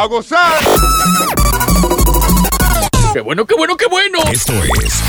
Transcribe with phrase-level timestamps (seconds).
[0.00, 0.56] ¡A gozar!
[3.12, 4.20] ¡Qué bueno, qué bueno, qué bueno!
[4.32, 5.02] Esto es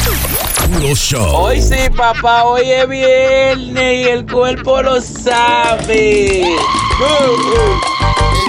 [0.68, 1.34] Puro Show.
[1.34, 6.44] Hoy sí, papá, hoy es viernes y el cuerpo lo sabe.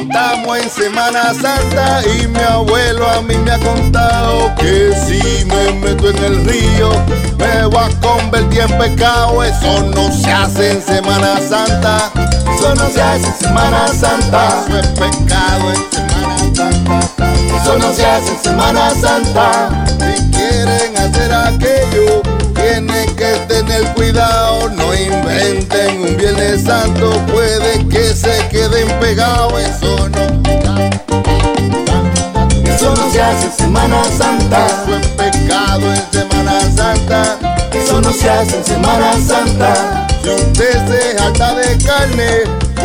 [0.00, 5.72] Estamos en Semana Santa y mi abuelo a mí me ha contado que si me
[5.74, 6.90] meto en el río
[7.38, 9.44] me voy a convertir en pecado.
[9.44, 12.10] Eso no se hace en Semana Santa.
[12.52, 14.64] Eso no se hace en Semana Santa.
[14.66, 16.11] Eso es pecado en Semana Santa.
[17.62, 19.70] Eso no se hace en Semana Santa.
[19.86, 22.20] Si quieren hacer aquello,
[22.56, 24.68] tienen que tener cuidado.
[24.70, 29.52] No inventen un Viernes Santo, puede que se queden pegados.
[29.62, 30.22] Eso no.
[32.64, 34.66] Eso no se hace en Semana Santa.
[34.66, 37.38] Eso es pecado en Semana Santa.
[37.72, 40.08] Eso no se hace en Semana Santa.
[40.20, 42.42] Si usted se jacta de carne,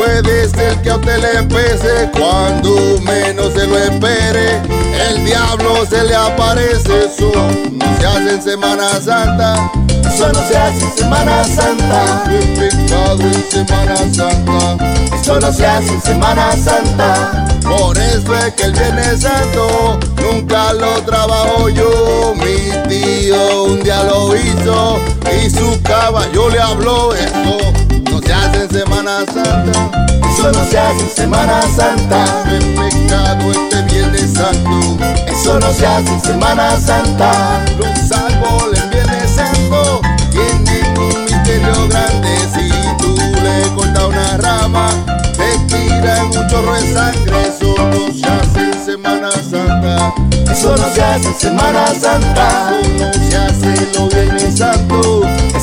[0.08, 4.62] puede ser que a usted le pese cuando menos se lo espere.
[5.10, 7.32] El diablo se le aparece, eso
[7.72, 9.72] no se hace en Semana Santa.
[10.08, 12.24] Eso no se hace en Semana Santa.
[12.32, 14.78] Es pecado en Semana Santa.
[15.22, 17.48] Eso no se hace en Semana Santa.
[17.62, 22.34] Por eso es que el Viernes Santo nunca lo trabajo yo.
[22.36, 25.00] Mi tío un día lo hizo
[25.36, 27.14] y su caballo le habló.
[27.14, 27.87] Eso no
[28.28, 29.92] se hace en Semana Santa.
[30.30, 32.26] Eso no se hace en Semana Santa.
[32.52, 34.98] Es pecado este Viernes Santo.
[35.28, 37.66] Eso no se hace en Semana Santa.
[37.78, 42.38] Los árboles en Viernes Santo tienen un misterio grande.
[42.54, 44.90] Si tú le cortas una rama,
[45.38, 47.48] te tiran un chorro de sangre.
[47.48, 50.14] Eso no se hace en Semana Santa.
[50.52, 52.74] Eso no se hace en Semana Santa.
[52.82, 55.07] Eso no se hace los Viernes Santo.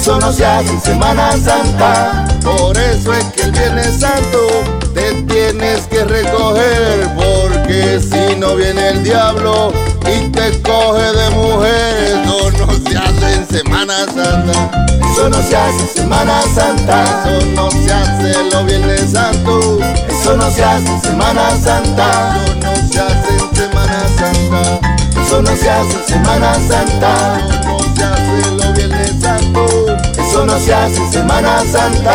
[0.04, 2.28] Eso no se hace en Semana Santa.
[2.42, 4.38] Por eso es que el Viernes Santo
[4.92, 7.08] te tienes que recoger.
[7.16, 13.34] Porque si no viene el diablo y te coge de mujer, eso no se hace
[13.34, 14.70] en Semana Santa.
[15.10, 17.24] Eso no se hace en Semana Santa.
[17.24, 19.78] Eso no se hace los Viernes Santo.
[20.06, 22.36] Eso no se hace en Semana Santa.
[22.44, 24.80] Eso no se hace en Semana Santa.
[25.26, 27.38] Eso no se hace en Semana Santa.
[27.48, 28.63] Eso no se hace.
[30.44, 32.12] Eso no se hace en Semana Santa.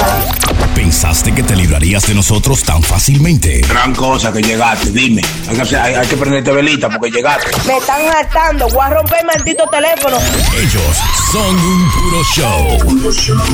[0.76, 3.62] ¿Pensaste que te librarías de nosotros tan fácilmente?
[3.68, 5.24] Gran cosa que llegaste, dime.
[5.50, 7.50] Hay que, hacer- hay- hay que prenderte velita porque llegaste.
[7.66, 8.70] Me están hartando.
[8.70, 10.18] Voy a romper el maldito teléfono.
[10.56, 10.98] Ellos
[11.32, 12.78] son un puro show.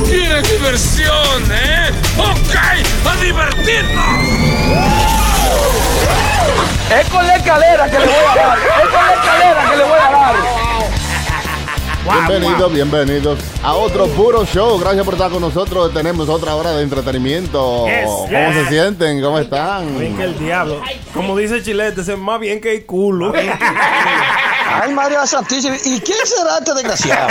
[0.09, 1.91] ¡Qué diversión, eh!
[2.18, 2.56] ¡Ok!
[3.08, 4.06] ¡A divertirnos!
[7.00, 8.58] Es con la escalera que le voy a dar.
[8.59, 10.65] Es con la escalera que le voy a dar.
[12.05, 14.77] Bienvenidos, bienvenidos a otro puro show.
[14.77, 15.91] Gracias por estar con nosotros.
[15.91, 17.88] Tenemos otra hora de entretenimiento.
[17.88, 19.21] Yes, ¿Cómo se sienten?
[19.23, 19.97] ¿Cómo están?
[19.97, 20.81] Bien que el diablo.
[21.16, 23.33] Como dice Chilete, es más bien que el culo.
[24.81, 25.75] Ay, María Santísima.
[25.84, 27.30] ¿Y quién será este desgraciado?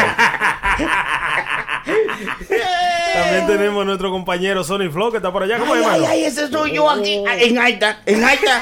[3.14, 5.58] También tenemos a nuestro compañero Sony Flow que está por allá.
[5.58, 6.06] ¿Cómo es, hermano?
[6.12, 8.60] ese soy yo aquí en alta, en alta.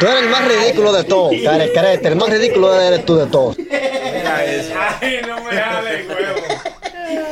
[0.00, 1.32] Tú eres el más ridículo de todos.
[1.32, 3.56] El más ridículo eres tú de todos.
[3.58, 6.65] Ay, no me jale, huevo.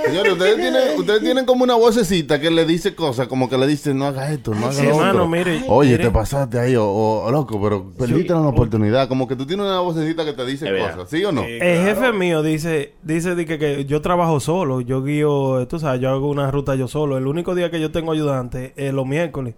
[0.06, 3.66] Señores, ustedes tienen, ustedes tienen como una vocecita que le dice cosas, como que le
[3.66, 5.28] dice, no haga esto, no haga Sí, lo hermano, otro.
[5.28, 6.04] mire, Oye, mire.
[6.04, 9.08] te pasaste ahí, o, o- loco, pero perdiste una oportunidad.
[9.08, 11.42] Como que tú tienes una vocecita que te dice cosas, ¿sí o no?
[11.44, 16.00] El jefe mío dice, dice de que, que yo trabajo solo, yo guío, tú sabes,
[16.00, 17.16] yo hago una ruta yo solo.
[17.18, 19.54] El único día que yo tengo ayudante es los miércoles,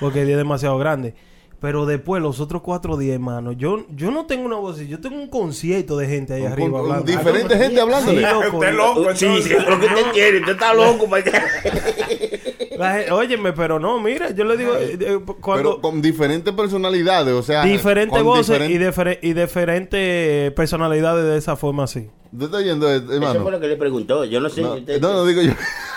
[0.00, 1.14] porque el día es demasiado grande.
[1.58, 5.16] Pero después, los otros cuatro días, hermano, yo, yo no tengo una voz, yo tengo
[5.16, 7.04] un concierto de gente ahí Con- arriba con hablando.
[7.10, 8.18] diferente gente hablándole.
[8.20, 8.56] Sí, loco.
[8.58, 11.06] Usted loco, sí, sí, lo que usted quiere, usted está loco
[12.76, 15.70] para La gen- óyeme, pero no, mira, yo le digo, eh, eh, cuando...
[15.72, 17.62] Pero con diferentes personalidades, o sea.
[17.64, 22.08] diferentes voces y, difere- y diferentes personalidades de esa forma así.
[22.32, 23.50] ¿Usted está oyendo, eh, Eso fue hermano?
[23.50, 24.24] lo que le preguntó.
[24.24, 24.60] Yo no sé.
[24.60, 25.52] No, usted- no, no digo yo.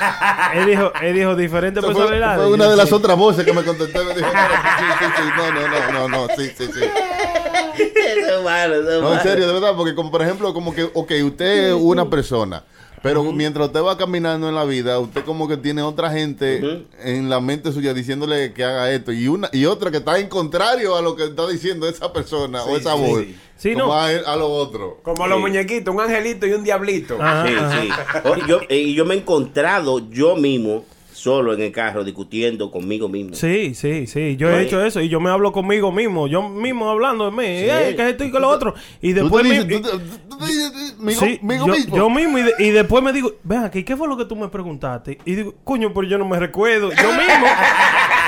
[0.54, 2.42] Él dijo, él dijo diferentes fue, personalidades.
[2.42, 2.96] fue una de las sí.
[2.96, 4.06] otras voces que me contestó.
[4.06, 6.80] Me dijo, sí, sí, sí, no, no, no, no, no, sí, sí, sí.
[7.80, 9.22] Eso es malo, eso es No, en malo.
[9.22, 12.64] serio, de verdad, porque como por ejemplo, como que, ok, usted es una persona,
[13.02, 17.30] pero mientras usted va caminando en la vida, usted como que tiene otra gente en
[17.30, 20.96] la mente suya diciéndole que haga esto y una y otra que está en contrario
[20.96, 23.24] a lo que está diciendo esa persona o esa voz,
[23.58, 23.94] Sí, como no.
[23.94, 25.00] a, a lo otro.
[25.04, 27.18] Como los muñequitos, un angelito y un diablito.
[27.22, 27.82] Ajá, Sí, ajá.
[27.82, 27.90] sí.
[28.24, 30.86] Oh, yo, eh, y yo me he encontrado yo mismo,
[31.20, 33.36] solo en el carro, discutiendo conmigo mismo.
[33.36, 34.36] Sí, sí, sí.
[34.38, 36.28] Yo he hecho eso y yo me hablo conmigo mismo.
[36.28, 37.44] Yo mismo hablando de mí.
[37.46, 38.74] "Eh, que esto y que lo otro.
[39.02, 39.44] Y después...
[39.44, 41.96] te mi- dices, tú te- tú te dices, "Migo- Sí, migo yo, mismo".
[41.98, 44.36] yo mismo y, de- y después me digo, ven aquí, ¿qué fue lo que tú
[44.36, 45.18] me preguntaste?
[45.26, 46.90] Y digo, coño, pero yo no me recuerdo.
[46.92, 47.46] Yo mismo.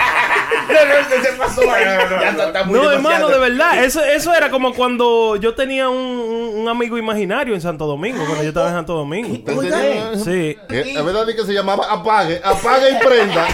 [1.24, 1.84] se pasó ahí.
[1.86, 3.84] Ya está- está muy No, hermano, de verdad.
[3.84, 8.44] Eso, eso era como cuando yo tenía un, un- amigo imaginario en Santo Domingo, cuando
[8.44, 9.34] yo estaba en Santo Domingo.
[9.34, 10.58] ¿Usted tenía- Sí.
[10.70, 13.46] Es verdad que se llamaba apague, apague y prenda.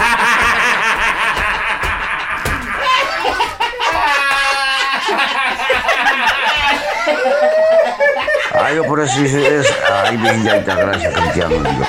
[8.53, 9.73] Ay, yo por eso hice eso.
[10.03, 11.55] Ay, bien, ya está, gracias, Cristiano.
[11.59, 11.87] Dios.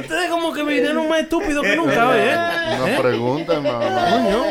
[0.00, 2.76] Ustedes como que vinieron más estúpidos que nunca, ¿eh?
[2.82, 2.98] Una ¿Eh?
[3.00, 4.44] pregunta, hermano.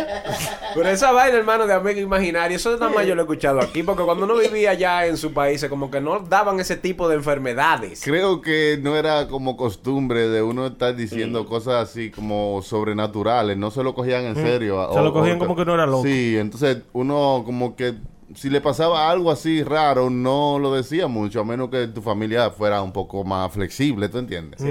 [0.73, 3.83] Pero esa vaina, hermano, de amigo imaginario, eso nada más yo lo he escuchado aquí,
[3.83, 7.15] porque cuando uno vivía allá en su país, como que no daban ese tipo de
[7.15, 8.01] enfermedades.
[8.03, 13.71] Creo que no era como costumbre de uno estar diciendo cosas así como sobrenaturales, no
[13.71, 14.89] se lo cogían en serio.
[14.93, 16.03] Se lo cogían como que no era loco.
[16.03, 17.95] Sí, entonces uno como que
[18.33, 22.49] si le pasaba algo así raro, no lo decía mucho, a menos que tu familia
[22.49, 24.61] fuera un poco más flexible, ¿tú entiendes?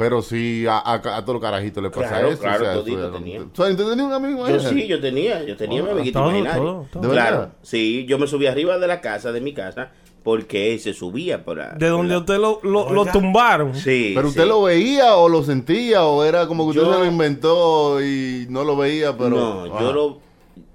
[0.00, 2.40] Pero sí, a, a, a todos los carajitos le pasa Claro, eso.
[2.42, 3.40] claro, eso todito era- tenía.
[3.42, 6.30] O sea, ¿Usted tenía un amigo Yo sí, yo tenía, yo tenía mi amiguito todo,
[6.30, 6.62] imaginario.
[6.64, 7.02] todo, todo.
[7.02, 9.90] ¿De Claro, sí, yo me subí arriba de la casa, de mi casa,
[10.22, 11.74] porque él se subía por la...
[11.74, 13.74] De donde la- usted lo, lo, lo tumbaron.
[13.74, 14.48] Sí, ¿Pero usted sí.
[14.48, 18.46] lo veía o lo sentía o era como que usted Yo- se lo inventó y
[18.48, 19.30] no lo veía, pero...
[19.30, 20.29] No, yo lo...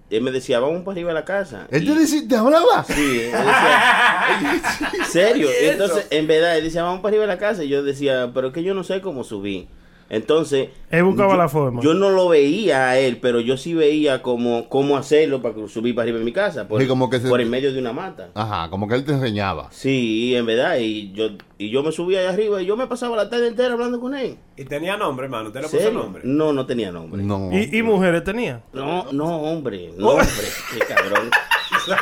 [0.10, 1.68] Él me decía, vamos para arriba de la casa.
[1.72, 2.84] ¿Él te, decía- te hablaba?
[2.84, 5.48] Sí, él decía, ¿en serio?
[5.60, 7.64] Entonces, en verdad, él decía, vamos para arriba de la casa.
[7.64, 9.68] Y yo decía, pero es que yo no sé cómo subí.
[10.08, 11.82] Entonces, Él buscaba yo, la forma.
[11.82, 15.96] Yo no lo veía a él, pero yo sí veía cómo, cómo hacerlo para subir
[15.96, 16.68] para arriba de mi casa.
[16.68, 18.30] Por, Sí, como que se- por en medio de una mata.
[18.36, 19.68] Ajá, como que él te enseñaba.
[19.72, 20.78] Sí, en verdad.
[20.80, 23.74] Y yo, y yo me subía allá arriba y yo me pasaba la tarde entera
[23.74, 24.38] hablando con él.
[24.58, 25.48] Y tenía nombre, hermano.
[25.48, 26.22] ¿Usted le puso nombre?
[26.24, 27.24] No, no tenía nombre.
[27.24, 27.50] No.
[27.52, 28.62] ¿Y, y mujeres tenía?
[28.74, 29.92] No, no, hombre.
[29.98, 30.28] No, hombre.
[30.72, 31.30] Qué cabrón.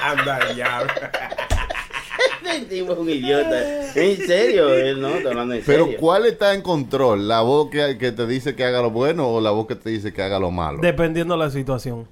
[0.03, 0.85] Anda, ya.
[2.69, 3.91] Tipo es un idiota.
[3.95, 5.99] En serio, él no, está hablando en Pero serio.
[5.99, 7.27] ¿cuál está en control?
[7.27, 9.89] ¿La voz que, que te dice que haga lo bueno o la voz que te
[9.89, 10.79] dice que haga lo malo?
[10.81, 12.07] Dependiendo de la situación.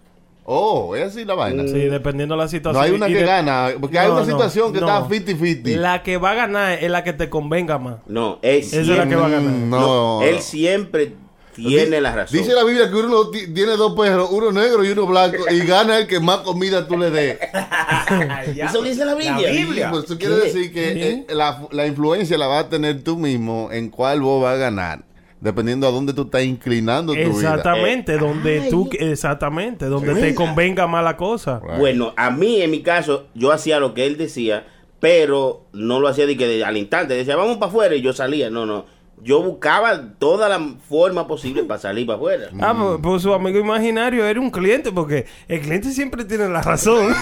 [0.46, 1.64] oh, es así la vaina.
[1.68, 2.84] Sí, dependiendo de la No situación.
[2.84, 4.88] hay una Y que de- gana, porque hay No, una no, situación que no.
[4.88, 5.76] está 50-50.
[5.78, 7.98] La que va a ganar es la que te convenga más.
[8.08, 9.52] No, él Esa es la que va a ganar.
[9.52, 11.14] Mm, no, No, él siempre
[11.56, 12.38] tiene la razón.
[12.40, 15.60] Dice la Biblia que uno ti- tiene dos perros, uno negro y uno blanco, y
[15.66, 17.38] gana el que más comida tú le des.
[18.58, 19.40] Eso dice la Biblia.
[19.42, 19.90] La Biblia.
[19.92, 23.70] Pues eso quiere decir que eh, la, la influencia la vas a tener tú mismo
[23.72, 25.04] en cuál vos vas a ganar,
[25.40, 27.30] dependiendo a dónde tú estás inclinando tu vida.
[27.30, 31.60] Exactamente, donde tú, exactamente, donde te convenga más la cosa.
[31.64, 31.78] Right.
[31.80, 34.66] Bueno, a mí, en mi caso, yo hacía lo que él decía,
[35.00, 37.14] pero no lo hacía de que de- al instante.
[37.16, 38.50] Decía, vamos para afuera y yo salía.
[38.50, 38.86] No, no.
[39.24, 40.60] Yo buscaba toda la
[40.90, 42.50] forma posible para salir para afuera.
[42.60, 46.64] Ah, pues, pues su amigo imaginario era un cliente, porque el cliente siempre tiene la
[46.64, 47.14] razón.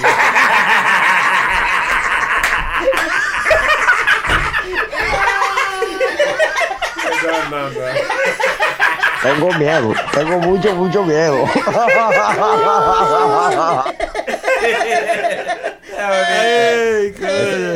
[9.22, 11.44] Tengo miedo, tengo mucho, mucho miedo.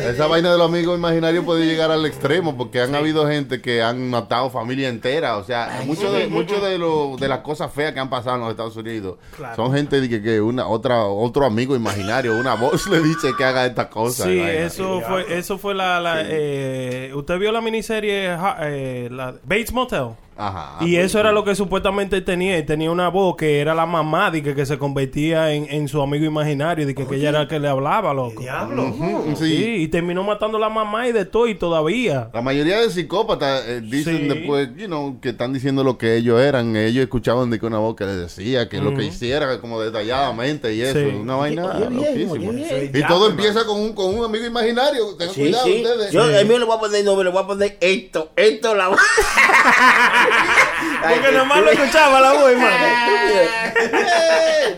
[0.09, 3.81] Esa vaina de los amigos imaginarios puede llegar al extremo porque han habido gente que
[3.81, 5.37] han matado familia entera.
[5.37, 8.41] O sea, mucho de, mucho de, lo, de las cosas feas que han pasado en
[8.41, 9.17] los Estados Unidos
[9.55, 13.43] son gente de que, que una otra otro amigo imaginario, una voz le dice que
[13.43, 14.25] haga esta cosa.
[14.25, 19.73] Sí, eso fue, eso fue la, la eh, usted vio la miniserie eh, la Bates
[19.73, 20.09] Motel.
[20.37, 20.77] Ajá.
[20.85, 22.63] Y eso era lo que supuestamente él tenía.
[22.65, 26.01] Tenía una voz que era la mamá de que, que se convertía en, en su
[26.01, 26.85] amigo imaginario.
[26.85, 28.41] De que, que ella era la que le hablaba, loco.
[28.41, 28.93] Diablo.
[29.35, 29.45] Sí.
[29.45, 29.75] sí.
[29.79, 32.29] y terminó matando a la mamá y de todo y todavía.
[32.33, 34.27] La mayoría de psicópatas eh, dicen Sí.
[34.27, 36.75] después, you know, que están diciendo lo que ellos eran.
[36.75, 40.73] Ellos escuchaban de que una voz que les decía que lo que hiciera como detalladamente
[40.73, 40.99] y eso.
[40.99, 41.05] Sí.
[41.21, 41.95] Una vaina Oye, bien,
[42.29, 42.49] loquísima.
[42.49, 43.03] oye, bien.
[43.03, 45.15] Y todo empieza con un, con un amigo imaginario.
[45.17, 45.83] Tengan Sí, cuidado sí.
[45.83, 46.11] ustedes.
[46.11, 48.89] Yo, el mío le voy a poner nombre, le voy a poner esto, esto la
[51.09, 52.85] Porque nomás lo escuchaba la voz, hermano.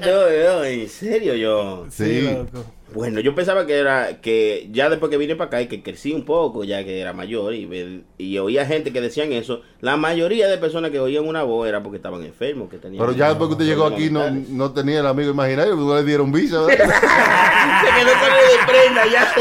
[0.01, 1.85] no, no, en serio yo.
[1.89, 2.21] Sí.
[2.21, 2.65] loco.
[2.95, 6.13] Bueno, yo pensaba que era que ya después que vine para acá y que crecí
[6.13, 10.47] un poco, ya que era mayor y, y oía gente que decían eso, la mayoría
[10.47, 13.49] de personas que oían una voz era porque estaban enfermos, que tenían Pero ya después
[13.49, 16.65] que usted llegó aquí no, no tenía el amigo imaginario, no le dieron visa.
[16.67, 19.33] Se quedó con el de prenda ya.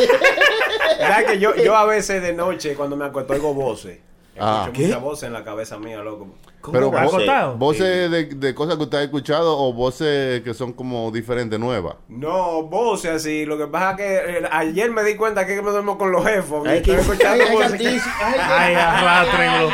[0.98, 4.00] ¿Verdad que yo, yo a veces de noche, cuando me acuesto, oigo voces?
[4.38, 4.64] Ah.
[4.66, 6.26] Escucho muchas voces en la cabeza mía, loco.
[6.72, 7.28] Pero va a vo- ser?
[7.28, 7.56] acostado?
[7.56, 11.96] voces de, de cosas que usted ha escuchado o voces que son como diferentes, nuevas.
[12.08, 13.44] No, voces así.
[13.44, 16.24] Lo que pasa es que eh, ayer me di cuenta que me duermo con los
[16.24, 16.66] jefos.
[16.66, 18.02] Ay, Estoy que- escuchando ay, ay, voces.
[18.76, 19.70] arrátrenlo.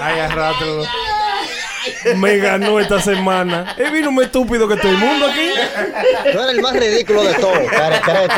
[0.00, 0.84] Ay, arrátrenlo.
[2.16, 3.74] Me ganó esta semana.
[3.78, 5.48] Es vino más estúpido que todo el mundo aquí.
[6.32, 7.58] Tú eres el más ridículo de todos,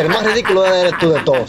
[0.00, 1.48] el más ridículo eres tú de todos.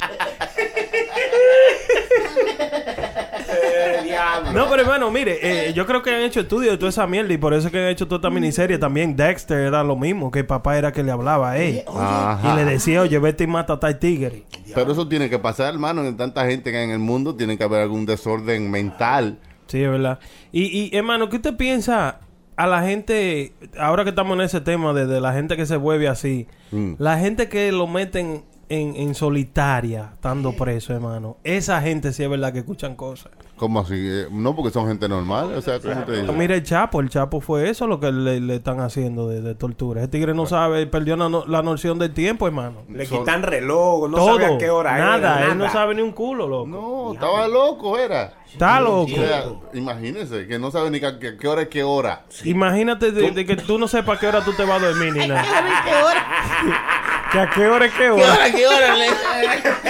[4.54, 5.40] No, pero hermano, mire,
[5.70, 7.72] eh, yo creo que han hecho estudios de toda esa mierda y por eso es
[7.74, 8.78] que han hecho toda esta miniserie.
[8.78, 11.84] También Dexter era lo mismo, que el papá era que le hablaba a él.
[11.88, 12.54] Ajá.
[12.54, 14.44] Y le decía, oye, vete y mata a tal tigre.
[14.74, 16.04] Pero eso tiene que pasar, hermano.
[16.06, 19.40] En tanta gente que hay en el mundo tiene que haber algún desorden mental.
[19.68, 20.20] Sí, es verdad.
[20.52, 20.64] Y,
[20.94, 22.20] y hermano, ¿qué usted piensa
[22.56, 25.76] a la gente, ahora que estamos en ese tema de, de la gente que se
[25.78, 26.94] vuelve así, Mm.
[26.98, 32.30] la gente que lo meten en, en solitaria, estando preso, hermano, esa gente sí es
[32.30, 33.32] verdad que escuchan cosas.
[33.58, 33.96] ¿Cómo así?
[33.98, 35.52] Eh, No, porque son gente normal.
[35.56, 36.32] O sea, ¿cómo te digo?
[36.34, 39.56] Mira el Chapo, el Chapo fue eso lo que le, le están haciendo de, de
[39.56, 40.02] tortura.
[40.02, 42.84] Ese tigre no sabe, perdió la, no- la noción del tiempo, hermano.
[42.90, 45.52] Le quitan reloj, no Todo, sabe a qué hora nada, era.
[45.52, 46.68] él no sabe ni un culo, loco.
[46.68, 48.34] No, estaba loco, era.
[48.52, 49.12] Está loco.
[49.12, 52.26] O sea, imagínese, que no sabe ni a qué, qué hora es qué hora.
[52.46, 55.14] Imagínate de, de que tú no sepas a qué hora tú te vas a dormir
[55.14, 55.44] ni nada.
[57.32, 58.24] ¿Que a qué hora es qué hora?
[58.56, 59.70] ¿Qué hora, qué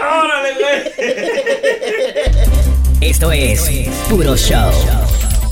[0.00, 0.22] hora?
[0.22, 0.82] Órale, güey.
[3.00, 3.70] Esto es
[4.08, 4.70] Puro Show.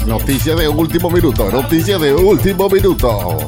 [0.07, 3.39] Noticia de último minuto, noticia de último minuto.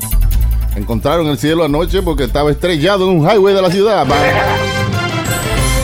[0.76, 4.06] Encontraron el cielo anoche porque estaba estrellado en un highway de la ciudad.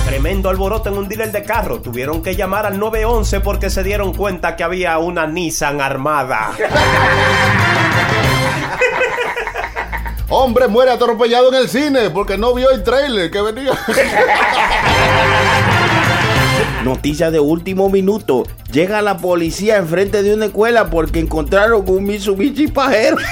[0.06, 1.80] Tremendo alboroto en un dealer de carro.
[1.80, 6.52] Tuvieron que llamar al 911 porque se dieron cuenta que había una Nissan armada.
[10.28, 13.70] Hombre muere atropellado en el cine porque no vio el trailer que venía.
[16.84, 18.42] Noticia de último minuto.
[18.72, 23.18] Llega la policía enfrente de una escuela porque encontraron un Mitsubishi pajero.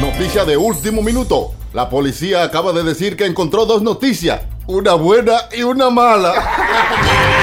[0.00, 1.52] Noticia de último minuto.
[1.72, 6.34] La policía acaba de decir que encontró dos noticias, una buena y una mala.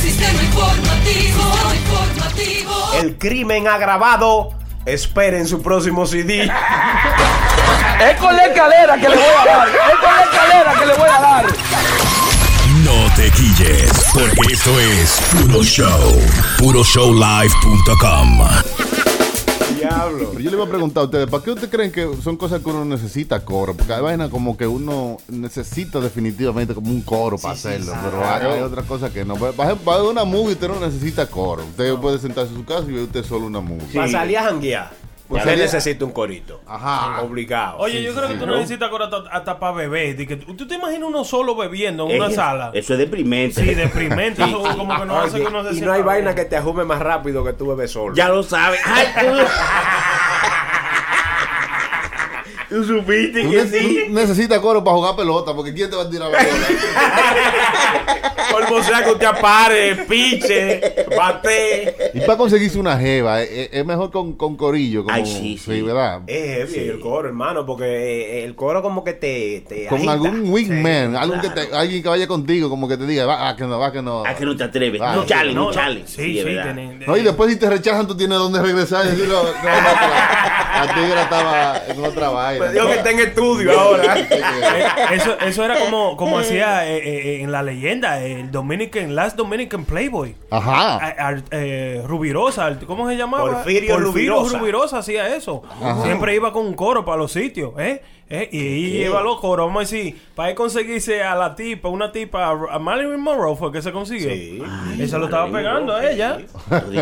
[0.00, 1.42] Sistema informativo,
[1.74, 2.92] informativo.
[3.00, 4.50] El crimen agravado.
[4.84, 6.42] Esperen su próximo CD.
[6.42, 6.50] Es
[8.18, 9.68] con la escalera que le voy a dar.
[9.68, 11.46] Es con la escalera que le voy a dar.
[12.84, 16.20] No te quilles, porque esto es Puro Show.
[16.58, 18.40] PuroShowLive.com.
[19.88, 20.28] Diablo.
[20.30, 22.60] Pero yo le iba a preguntar a ustedes, ¿para qué ustedes creen que son cosas
[22.62, 23.74] que uno necesita coro?
[23.74, 28.58] Porque hay vainas como que uno necesita definitivamente como un coro para hacerlo, pero hay,
[28.58, 29.36] hay otras cosas que no.
[29.36, 31.64] Por ejemplo, para ver una movie usted no necesita coro.
[31.64, 33.86] Usted puede sentarse en su casa y ver usted solo una movie.
[33.94, 35.11] Para salir a janguear.
[35.32, 36.60] Pues Usted necesita un corito.
[36.66, 37.22] Ajá.
[37.22, 37.78] Obligado.
[37.78, 38.56] Oye, yo creo que tú ¿no?
[38.56, 40.14] necesitas coro hasta, hasta para beber.
[40.44, 42.70] Tú, ¿tú te imaginas uno solo bebiendo en una sala?
[42.74, 43.62] Eso es deprimente.
[43.62, 44.42] Sí, deprimente.
[44.44, 46.06] Eso como que no hace que uno se y no hay bien.
[46.06, 48.14] vaina que te ajume más rápido que tú bebes solo.
[48.14, 48.80] Ya lo sabes.
[48.84, 49.06] Ay,
[52.72, 53.98] tú- supiste que ne- sí.
[54.08, 56.66] tú necesitas coro para jugar pelota, porque ¿quién te va a tirar la pelota?
[58.52, 62.10] Polvo sea que usted apare, piche, bate.
[62.12, 65.04] y para conseguirse una jeva, eh, eh, es mejor con, con corillo.
[65.04, 65.80] Como, Ay, sí, sí.
[65.80, 66.20] ¿verdad?
[66.26, 67.84] Es heavy el coro, hermano, porque
[68.40, 70.12] eh, el coro como que te, te Con agita.
[70.12, 71.70] algún wingman, Sí, algún que claro.
[71.70, 74.02] te- alguien que vaya contigo, como que te diga, va, ah, que no, va, que
[74.02, 74.22] no.
[74.26, 75.00] ¿A que no te atreves?
[75.00, 75.28] Ah, no, sí.
[75.28, 75.72] chale, no, No, no.
[75.74, 76.02] chale.
[76.06, 76.56] Sí, sí,
[77.06, 79.52] No, y después si te rechazan, tú tienes donde regresar y decir, no, no, no,
[79.62, 82.61] la, la tigra estaba en otra vaina.
[82.66, 84.16] Me dijo que está en estudio ahora.
[84.32, 89.36] Eh, eso, eso era como, como hacía eh, eh, en la leyenda, el Dominican, Last
[89.36, 90.34] Dominican Playboy.
[90.50, 90.96] Ajá.
[90.96, 93.50] A- a- eh, Rubirosa, ¿cómo se llamaba?
[93.50, 94.58] Porfirio Rubirosa.
[94.58, 95.62] Rubirosa hacía eso.
[95.80, 96.02] Ajá.
[96.04, 98.02] Siempre iba con un coro para los sitios, ¿eh?
[98.34, 98.48] ¿Eh?
[98.50, 102.48] Y iba los coros, vamos a decir, para él conseguirse a la tipa, una tipa,
[102.50, 104.30] a Marilyn Monroe fue que se consiguió.
[104.30, 104.62] Sí.
[104.98, 106.38] Esa lo estaba pegando a ella.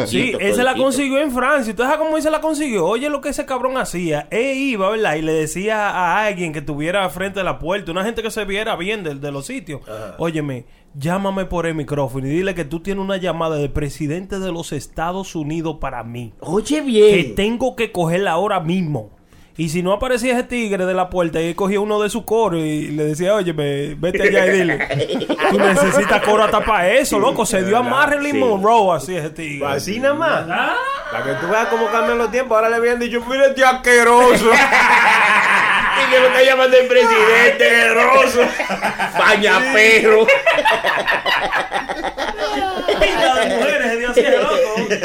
[0.07, 1.75] Sí, él se la consiguió en Francia.
[1.75, 2.85] ¿Tú sabes cómo él se la consiguió?
[2.87, 4.27] Oye, lo que ese cabrón hacía.
[4.31, 5.15] Él iba, ¿verdad?
[5.15, 8.45] Y le decía a alguien que estuviera frente de la puerta, una gente que se
[8.45, 9.83] viera bien de, de los sitios.
[10.19, 14.51] Óyeme, llámame por el micrófono y dile que tú tienes una llamada del presidente de
[14.51, 16.33] los Estados Unidos para mí.
[16.41, 17.35] Oye Que bien.
[17.37, 19.11] tengo que cogerla ahora mismo.
[19.61, 22.25] Y si no aparecía ese tigre de la puerta y él cogía uno de su
[22.25, 24.79] coro y le decía, oye, vete allá y dile,
[25.51, 27.45] tú necesitas coro hasta para eso, loco.
[27.45, 28.39] Se dio a Marilyn Sí.
[28.39, 29.69] Monroe así ese tigre.
[29.69, 30.47] Así nada más.
[30.49, 30.77] Ah.
[31.13, 32.57] Para que tú veas cómo cambian los tiempos.
[32.57, 34.51] Ahora le habían dicho, mire este asqueroso.
[36.01, 38.41] Y que lo está llamando el presidente, guerroso.
[39.19, 40.27] Baña perro.
[43.01, 44.55] De mujeres loco.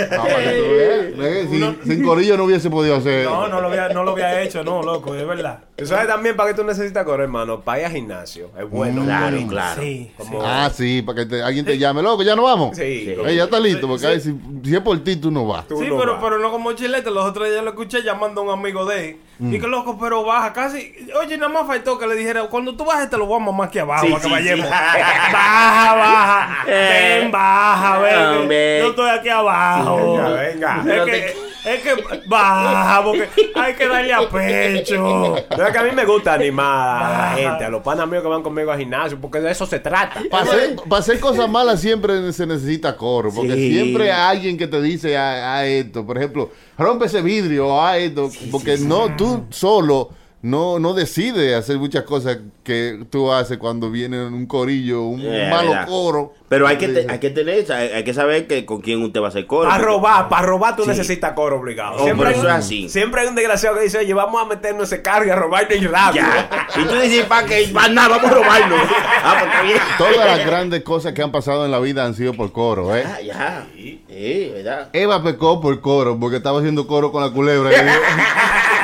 [0.10, 1.76] Para que tú veas.
[1.86, 3.26] Sin, corillo no hubiese podido hacer.
[3.26, 5.60] No, no lo había, no lo había hecho, no, loco, es verdad.
[5.76, 7.62] Tú sabes también para qué tú necesitas coro, hermano.
[7.62, 8.50] Para ir al gimnasio.
[8.60, 9.04] Es bueno.
[9.04, 9.52] Claro, bonito.
[9.52, 9.82] claro.
[9.82, 10.12] Sí.
[10.18, 12.76] Como- Ah, sí, para que te- alguien te llame, loco, ya no vamos.
[12.78, 13.16] Sí.
[13.26, 14.34] Ey, ya está listo, porque ahí, si,
[14.64, 15.68] si es por ti, tú no vas.
[15.68, 16.24] Tú Sí, no pero, vas.
[16.24, 17.12] pero no como chilete.
[17.12, 19.18] Los otros días lo escuché llamando a un amigo de él.
[19.38, 19.54] Mm.
[19.54, 20.94] Y que loco, pero baja casi.
[21.20, 23.68] Oye, nada más faltó que le dijera: Cuando tú bajes, te lo voy a mamar
[23.68, 24.66] aquí abajo Sí, sí, vayamos.
[24.66, 24.72] sí.
[25.34, 26.58] Baja, baja.
[26.68, 27.20] Eh.
[27.22, 28.16] Ven, baja, ven.
[28.42, 28.80] Hombre.
[28.80, 30.14] Yo estoy aquí abajo.
[30.18, 30.84] Venga, venga.
[30.96, 34.98] Es que, es que baja, porque hay que darle a pecho.
[35.02, 38.22] No, es que a mí me gusta animar a la gente, a los panas míos
[38.22, 40.22] que van conmigo al gimnasio, porque de eso se trata.
[40.30, 43.74] Para hacer, pa' hacer cosas malas siempre se necesita coro, porque Sí.
[43.74, 47.98] siempre hay alguien que te dice a, a esto, por ejemplo, rompe ese vidrio, a
[47.98, 50.10] esto, porque no tú solo
[50.46, 55.48] no no decides hacer muchas cosas que tú haces cuando viene un corillo, un Eh,
[55.50, 56.34] malo coro.
[56.48, 59.20] Pero hay que, te- hay que tener, hay, hay que saber que con quién usted
[59.22, 59.64] va a hacer coro.
[59.70, 60.90] Para porque- robar, para robar tú Sí.
[60.90, 61.96] necesitas coro obligado.
[61.98, 62.90] Oh, siempre, pero hay eso es así.
[62.90, 65.78] siempre hay un desgraciado que dice, oye, vamos a meternos ese carro y a robarte
[65.78, 66.26] y rápido.
[66.26, 66.68] Ya.
[66.80, 67.70] Y tú dices, ¿para qué?
[67.74, 68.76] Para nada, vamos a robarlo.
[69.28, 69.80] Ah, bien.
[69.98, 73.04] Todas las grandes cosas que han pasado en la vida han sido por coro, ¿eh?
[73.08, 73.66] Ah, ya.
[73.76, 74.90] Sí, ¿verdad?
[74.94, 77.72] Eva pecó por coro, porque estaba haciendo coro con la culebra.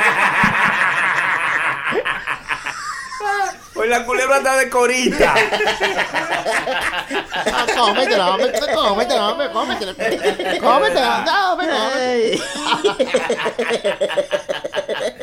[3.92, 5.34] la culebra está de corita.
[7.76, 9.94] cómetela, cómetela, cómetela, cómetela.
[10.60, 11.56] Cómetela, no,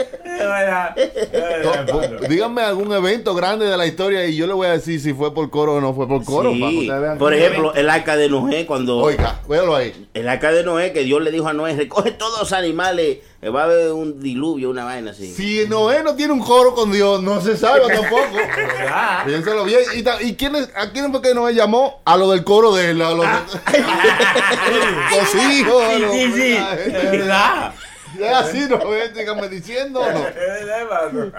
[2.27, 5.34] Díganme algún evento grande de la historia y yo le voy a decir si fue
[5.34, 6.51] por coro o no fue por coro.
[7.18, 8.98] Por ejemplo, el arca de Noé, cuando.
[8.98, 9.39] Oiga.
[10.13, 13.62] El arca de Noé, que Dios le dijo a Noé: recoge todos los animales, va
[13.62, 15.34] a haber un diluvio, una vaina así.
[15.34, 18.38] Si Noé no tiene un coro con Dios, no se salva tampoco.
[19.25, 19.79] Piénsalo bien.
[19.96, 22.01] ¿Y, y quién es, a quién fue que Noé llamó?
[22.06, 23.00] A lo del coro de él.
[23.00, 23.25] Los,
[25.51, 25.84] hijos.
[28.25, 30.19] Es así, Noé, dígame diciendo no.
[30.27, 31.31] Es verdad, hermano.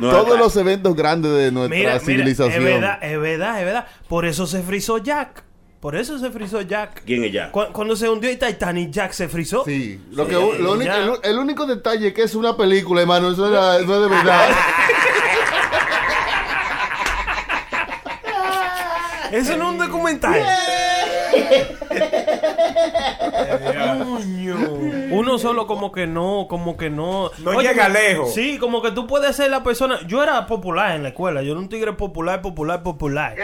[0.00, 2.52] No, Todos acá- los eventos grandes de nuestra Mira, mira, civilización.
[2.52, 3.86] es verdad, es verdad, es verdad.
[4.08, 5.42] Por eso se frizó Jack.
[5.80, 7.02] Por eso se frizó Jack.
[7.04, 7.50] ¿Quién es ya?
[7.52, 9.64] Cu- Cuando se hundió el Titanic, Jack se frizó.
[9.64, 10.96] Sí, lo Sí, que, lo único- ya.
[10.98, 14.16] el, el único detalle es que es una película, hermano, eso, era- eso es de
[14.16, 14.48] verdad.
[19.30, 20.32] Eso no es un documental.
[20.40, 20.46] Coño.
[25.10, 27.30] Uno solo como que no, como que no.
[27.38, 28.34] No llega lejos.
[28.34, 30.00] Sí, como que tú puedes ser la persona.
[30.06, 31.42] Yo era popular en la escuela.
[31.42, 33.34] Yo era un tigre popular, popular, popular.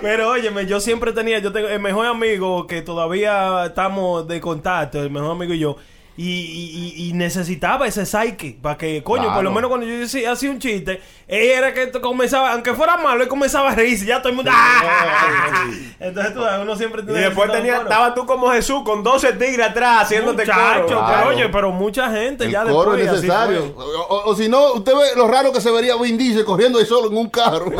[0.00, 5.02] Pero óyeme, yo siempre tenía, yo tengo el mejor amigo que todavía estamos de contacto,
[5.02, 5.76] el mejor amigo y yo.
[6.20, 9.96] Y, y- y- y necesitaba ese psyche para que, coño, por lo menos cuando yo
[10.00, 14.04] decía, hacía un chiste, él era que comenzaba, aunque fuera malo, él comenzaba a reírse,
[14.04, 14.50] ya todo el mundo.
[14.52, 15.64] ¡ah!
[16.00, 17.88] Entonces tú uno siempre Y tiene después necesita un tenía, coro.
[17.88, 21.04] estaba tú como Jesús con 12 tigres atrás haciéndote Muchacho, coro.
[21.08, 23.00] pero oye, pero mucha gente El ya coro después.
[23.02, 23.72] es así necesario.
[23.76, 23.84] fue.
[23.84, 26.80] O, o- o si no, usted ve lo raro que se vería Vin Diesel corriendo
[26.80, 27.70] ahí solo en un carro.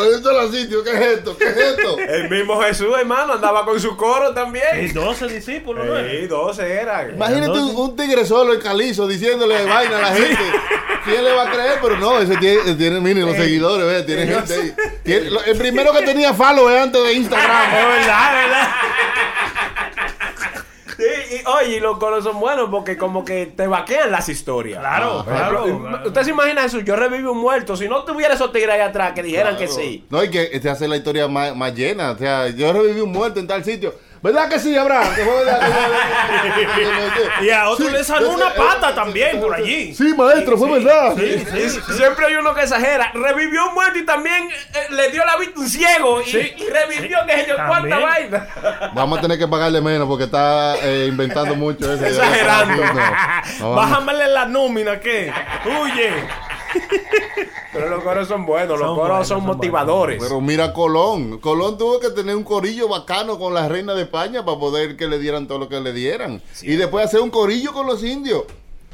[0.00, 1.36] Oye, esto es el sitio, ¿qué es esto?
[1.36, 1.98] ¿Qué es esto?
[2.08, 4.92] El mismo Jesús, hermano, andaba con su coro Y también.
[4.92, 5.96] 12 discípulos, ¿no?
[6.08, 7.10] Sí, 12 eran.
[7.14, 10.38] Imagínate un, un tigre solo en calizo diciéndole vaina a la gente.
[11.04, 11.78] ¿Quién le va a creer?
[11.80, 14.74] Pero no, ese tiene, tiene miren, los seguidores, ve, tiene gente ahí.
[15.02, 17.50] Tiene- el primero que tenía follow es antes de Instagram.
[17.72, 18.68] Es verdad, es verdad.
[21.00, 24.80] Sí, y, oye, y los coros son buenos porque como que te vaquean las historias.
[24.80, 26.08] Claro, ejemplo, claro, im- claro.
[26.08, 27.76] Usted se imagina eso, yo reviví un muerto.
[27.76, 30.04] Si no tuviera esos tigres ahí atrás que dijeran que sí.
[30.10, 32.10] No, y que este hace la historia más, más llena.
[32.10, 33.94] O sea, yo reviví un muerto en tal sitio.
[34.22, 35.14] ¿Verdad que sí, Abraham?
[37.40, 39.94] Y a otro Sí, le salió una pata eh, también eh, por eh, allí.
[39.94, 41.14] Sí, maestro, fue verdad.
[41.96, 43.10] Siempre hay uno que exagera.
[43.14, 46.20] Revivió un muerto y también eh, le dio la vista a un ciego.
[46.20, 46.32] Y,
[46.70, 48.46] revivió que yo cuánta vaina.
[48.94, 51.90] Vamos a tener que pagarle menos porque está eh, inventando mucho.
[51.92, 52.70] Ese, Exagerando.
[53.60, 53.70] No, no.
[53.76, 55.32] Bájamele la nómina, ¿qué?
[55.64, 56.12] Huye.
[57.72, 60.22] Pero los coros son buenos, los coros buenos, son son motivadores.
[60.22, 61.38] Pero mira Colón.
[61.38, 65.06] Colón tuvo que tener un corillo bacano con la reina de España para poder que
[65.06, 66.42] le dieran todo lo que le dieran.
[66.62, 68.44] Y después hacer un corillo con los indios.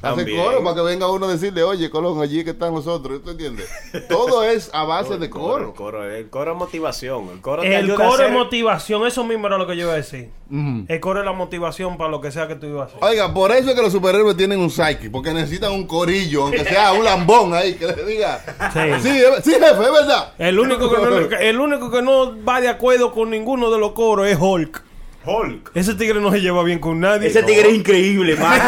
[0.01, 0.37] También.
[0.45, 3.23] coro para que venga uno a decirle, oye, Colón, allí que están nosotros.
[3.25, 3.67] ¿Tú entiendes?
[4.09, 5.75] Todo es a base de El coro.
[5.75, 7.31] coro, el coro es motivación.
[7.33, 9.85] El coro te El ayuda a coro es motivación, eso mismo era lo que yo
[9.85, 10.31] iba a decir.
[10.51, 13.05] El coro es la motivación para lo que sea que tú ibas a hacer.
[13.09, 16.65] Oiga, por eso es que los superhéroes tienen un psyche, porque necesitan un corillo, aunque
[16.65, 18.39] sea un lambón ahí, que le diga.
[18.73, 18.81] Sí.
[19.03, 20.35] Sí, sí, jefe, es verdad.
[20.39, 23.93] El único, que no, el único que no va de acuerdo con ninguno de los
[23.93, 24.83] coros es Hulk.
[25.25, 25.73] Hulk.
[25.75, 27.27] Ese tigre no se lleva bien con nadie.
[27.27, 28.61] Ese tigre es increíble, man.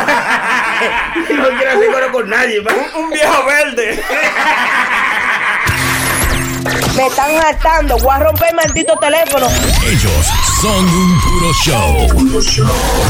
[1.37, 2.61] no quiere hacer coro con nadie.
[2.61, 4.03] Un viejo verde.
[6.97, 7.99] Me están hartando.
[7.99, 9.47] Voy a romper el maldito teléfono.
[9.87, 10.27] Ellos
[10.61, 12.09] son un puro show.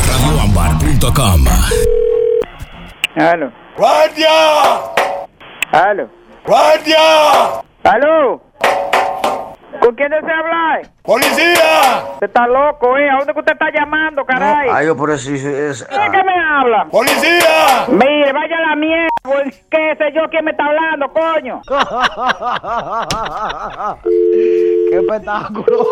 [0.06, 1.44] RadioAmbar.com
[3.16, 3.52] Aló.
[3.76, 4.28] ¡Guardia!
[5.72, 6.10] Aló.
[6.44, 6.98] ¡Guardia!
[7.84, 8.42] Aló.
[9.88, 10.82] ¿Con quién desea hablar?
[11.02, 12.02] ¡Policía!
[12.12, 13.08] Usted está loco, ¿eh?
[13.08, 14.68] ¿A dónde que usted está llamando, caray?
[14.70, 15.82] Ay, yo por eso es...
[15.88, 16.84] ¿Quién es que me habla?
[16.90, 17.86] ¡Policía!
[17.88, 21.62] Mire, vaya a la mierda, pues, qué sé yo quién me está hablando, coño.
[24.90, 25.86] ¡Qué espectáculo!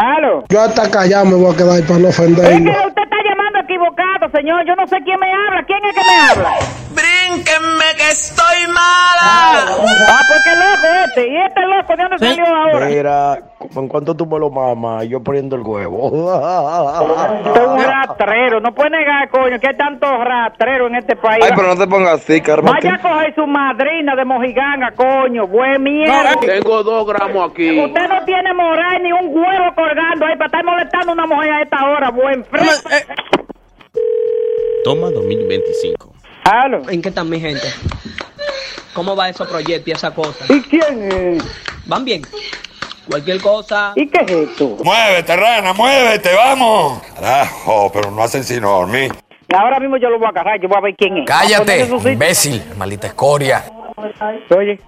[0.00, 0.44] Aló.
[0.50, 2.72] Yo hasta callado me voy a quedar para no Es ofenderlo.
[2.72, 4.64] que usted está llamando equivocado, señor.
[4.66, 5.64] Yo no sé quién me habla.
[5.66, 6.50] ¿Quién es que me habla?
[7.24, 9.64] Brínquenme que estoy mala.
[10.08, 11.28] Ah, pues qué loco este.
[11.28, 12.86] ¿Y este loco de dónde salió ahora?
[12.86, 13.38] Mira,
[13.76, 15.06] ¿en cuánto tú me lo mamas?
[15.08, 16.06] Yo poniendo el huevo.
[16.06, 18.60] Usted es un rastrero.
[18.60, 21.44] No puede negar, coño, que hay tantos rastreros en este país.
[21.44, 22.72] Ay, pero no te pongas así, Carmen.
[22.72, 25.46] Vaya a coger su madrina de mojiganga, coño.
[25.46, 26.36] Buen mierda.
[26.40, 27.80] Tengo dos gramos aquí.
[27.80, 31.52] Usted no tiene moral ni un huevo colgando ahí para estar molestando a una mujer
[31.52, 32.10] a esta hora.
[32.10, 32.70] Buen frío.
[34.84, 36.12] Toma 2025.
[36.44, 36.82] Aló.
[36.90, 37.66] ¿En qué están mi gente?
[38.92, 40.48] ¿Cómo va esos proyectos y esas cosas?
[40.50, 41.86] ¿Y quién es?
[41.86, 42.20] ¿Van bien?
[43.08, 43.94] Cualquier cosa.
[43.96, 44.76] ¿Y qué es esto?
[44.84, 47.02] ¡Muévete, rana, muévete, vamos!
[47.14, 49.10] Carajo, pero no hacen sino dormir.
[49.56, 51.26] Ahora mismo yo lo voy a agarrar, yo voy a ver quién es.
[51.26, 53.64] Cállate, imbécil, maldita escoria.
[54.50, 54.80] Oye,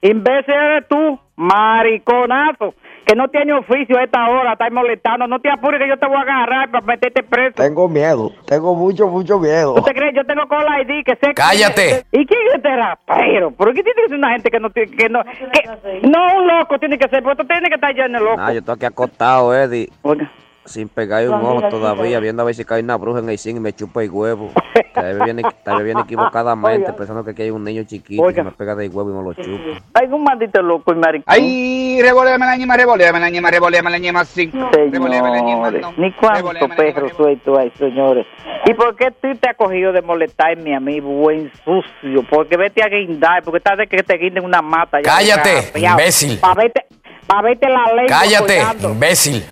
[0.00, 2.74] imbécil eres tú, mariconazo,
[3.08, 5.26] que no tiene oficio a esta hora, estás molestando.
[5.26, 7.54] No te apures que yo te voy a agarrar para meterte preso.
[7.54, 9.76] Tengo miedo, tengo mucho, mucho miedo.
[9.76, 10.14] ¿Tú te crees?
[10.14, 11.32] Yo tengo con la ID que sé...
[11.32, 12.04] Cállate.
[12.12, 13.50] ¿Y quién es este rapero?
[13.52, 14.94] ¿Por qué tiene que ser una gente que no tiene...
[14.94, 18.18] Que no, que, no, un loco tiene que ser, porque tú tienes que estar lleno
[18.18, 18.42] de loco.
[18.42, 19.88] Ah, yo estoy aquí acostado, Eddie.
[20.02, 20.30] Oiga.
[20.68, 23.56] Sin pegar un ojo todavía, viendo a ver si cae una bruja en el zinc
[23.56, 24.50] y me chupa el huevo.
[24.92, 26.96] Tal vez viene, tal vez viene equivocadamente, Oiga.
[26.96, 28.42] pensando que aquí hay un niño chiquito Oiga.
[28.42, 29.80] y me pega del huevo y me lo chupa.
[29.94, 31.24] Hay un maldito loco y maricón.
[31.26, 34.50] Ay, revoleame la ñema, revoleame la ñema, revoleame la ñema, sí.
[34.72, 35.92] Revoleame la ñema, no.
[35.96, 38.26] ni cuánto perro suelto hay, señores.
[38.66, 42.24] ¿Y por qué tú te has cogido de molestarme a mí, buen sucio?
[42.28, 44.98] Porque vete a guindar, porque estás de que te guinden una mata.
[45.00, 45.98] ya Cállate, desgraciado.
[46.00, 46.38] imbécil.
[46.38, 46.84] Pa' verte,
[47.26, 49.44] pa' verte la lengua Cállate, imbécil.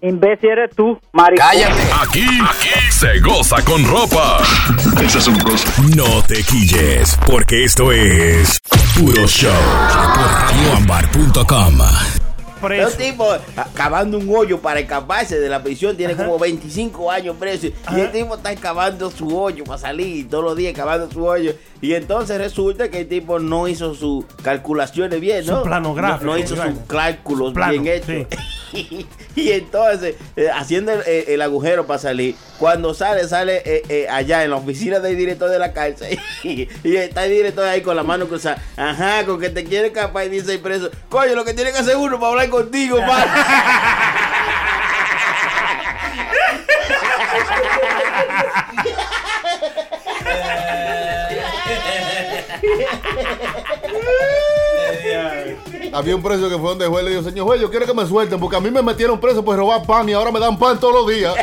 [0.00, 1.46] Imbécil eres tú, maricón.
[1.48, 1.82] Cállate.
[2.00, 4.38] Aquí, aquí se goza con ropa.
[5.96, 8.58] No te quilles, porque esto es
[8.96, 9.50] Puro Show
[10.14, 11.78] por radioambar.com.
[12.62, 13.38] Los tipos
[13.74, 17.68] cavando un hoyo para escaparse de la prisión, tiene como 25 años preso.
[17.90, 21.54] Y el tipo está excavando su hoyo para salir todos los días cavando su hoyo.
[21.80, 25.58] Y entonces resulta que el tipo no hizo sus calculaciones bien, ¿no?
[25.58, 28.26] Su plano gráfico, No, no hizo sus cálculos Plano, bien hechos.
[29.36, 34.08] y entonces, eh, haciendo el, eh, el agujero para salir, cuando sale, sale eh, eh,
[34.10, 36.18] allá en la oficina del director de la cárcel.
[36.42, 38.60] y, está el director ahí con la mano cruzada.
[38.76, 41.78] Ajá, con que te quiere escapar y dice el preso, coño, lo que tiene que
[41.78, 44.07] hacer uno para hablar contigo, pa.
[55.92, 57.94] Había un preso que fue donde el juez le dijo, señor juez, yo quiero que
[57.94, 60.58] me suelten porque a mí me metieron preso por robar pan y ahora me dan
[60.58, 61.34] pan todos los días.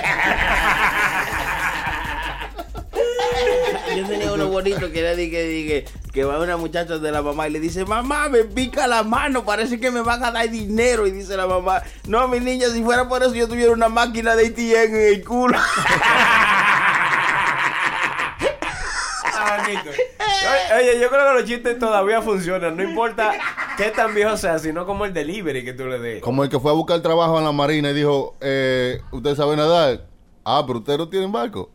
[3.96, 7.12] Yo tenía uno bonito que era de que, de que, que va una muchacha de
[7.12, 10.32] la mamá y le dice, mamá, me pica la mano, parece que me van a
[10.32, 11.08] dar dinero.
[11.08, 14.36] Y dice la mamá, no, mi niña, si fuera por eso yo tuviera una máquina
[14.36, 15.58] de ATM en el culo.
[19.38, 19.68] Ah.
[20.44, 22.76] Oye, Oye, yo creo que los chistes todavía funcionan.
[22.78, 23.34] No importa
[23.78, 26.22] qué tan viejo sea, sino como el delivery que tú le des.
[26.22, 29.56] Como el que fue a buscar trabajo en la marina y dijo, eh, ¿usted sabe
[29.56, 30.02] nadar?
[30.44, 31.72] Ah, pero usted no tiene barco.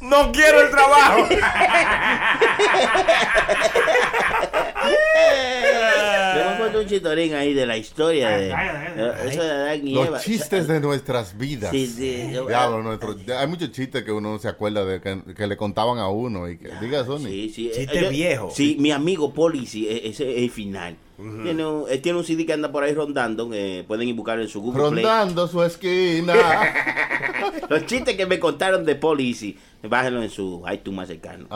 [0.00, 1.26] No quiero el trabajo.
[4.88, 9.94] Yo me cuento un chitorín ahí de la historia de eh, eso de Adán y
[9.98, 10.10] Eva.
[10.10, 11.70] Los chistes de nuestras vidas.
[11.70, 15.22] Sí, sí, yo- Diablo, nuestro- hay muchos chistes que uno no se acuerda de que,
[15.34, 17.18] que le contaban a uno y que diga Sony.
[17.26, 17.70] Sí, sí.
[17.74, 18.50] Chiste eh, yo- viejo.
[18.54, 20.96] Sí, mi amigo Policy, eh, ese es el final.
[21.16, 23.48] Tiene, un, él tiene un CD que anda por ahí rondando.
[23.52, 25.04] eh, pueden ir buscarlo en su Google Play.
[25.04, 26.34] Rondando su esquina.
[27.68, 31.46] Los chistes que me contaron de Policy, bájenlo en su iTunes más cercano.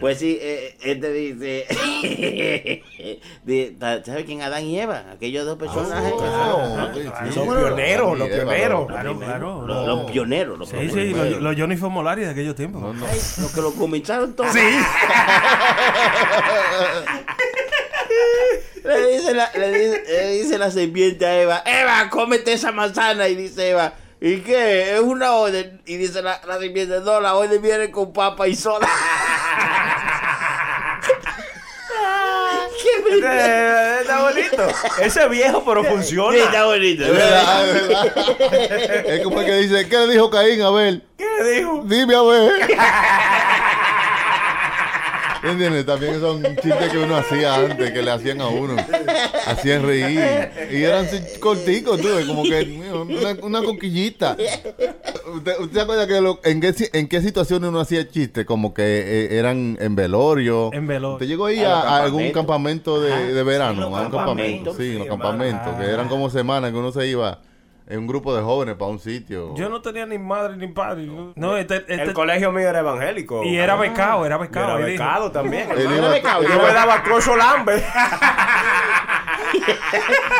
[0.00, 2.82] Pues sí, eh, este dice.
[4.04, 4.42] ¿Sabes quién?
[4.42, 6.12] Adán y Eva, aquellos dos personajes.
[7.34, 8.80] Fueron pioneros, los pioneros.
[8.80, 9.66] los Claro, primeros, claro.
[9.66, 12.82] Los, los pioneros, los Sí, sí, los, los Johnny Fomolari de aquellos tiempos.
[13.08, 14.52] Ay, los que lo comenzaron todos.
[14.52, 14.60] Sí.
[18.84, 23.28] Le dice, la, le, dice, le dice la serpiente a Eva, Eva, cómete esa manzana.
[23.28, 24.94] Y dice Eva, ¿y qué?
[24.94, 25.80] Es una orden.
[25.86, 28.88] Y dice la, la serpiente, no, la orden viene con papa y soda.
[32.82, 34.68] ¡Qué Ese- Está bonito.
[35.02, 36.36] Ese viejo, pero funciona.
[36.36, 37.04] Sí, está bonito.
[37.04, 39.06] Es verdad, es verdad.
[39.10, 41.02] Es como el que dice, ¿qué le dijo Caín a Abel?
[41.18, 41.82] ¿Qué le dijo?
[41.84, 42.52] Dime a ver.
[45.42, 45.86] ¿Entiendes?
[45.86, 48.76] También son chistes que uno hacía antes, que le hacían a uno.
[49.46, 50.20] Hacían reír.
[50.70, 54.36] Y eran así corticos, tú, como que una, una coquillita.
[55.34, 58.44] ¿Usted, usted se acuerda que lo- en, qué, en qué situaciones uno hacía chistes?
[58.44, 60.70] Como que eh, eran en velorio.
[60.72, 61.18] En velorio.
[61.18, 63.74] ¿Te llegó ahí A a, los a algún campamento de, de verano?
[63.74, 64.16] Sí, los a un campamento.
[64.16, 64.76] campamentos.
[64.76, 65.74] Sí, los campamentos.
[65.78, 67.38] Que eran como semanas que uno se iba
[67.98, 69.54] un grupo de jóvenes para un sitio.
[69.56, 71.06] Yo no tenía ni madre ni padre.
[71.06, 73.42] yo- No, este, este- El colegio mío era evangélico.
[73.44, 73.76] y era Ah.
[73.76, 74.78] becado, era Yo becado.
[74.78, 75.02] Era dijo.
[75.04, 75.70] becado también.
[75.72, 76.42] Él iba- Era becado.
[76.42, 77.82] Yo me daba crocho lambe.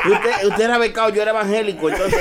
[0.05, 2.21] usted, usted era becado, yo era evangélico, entonces.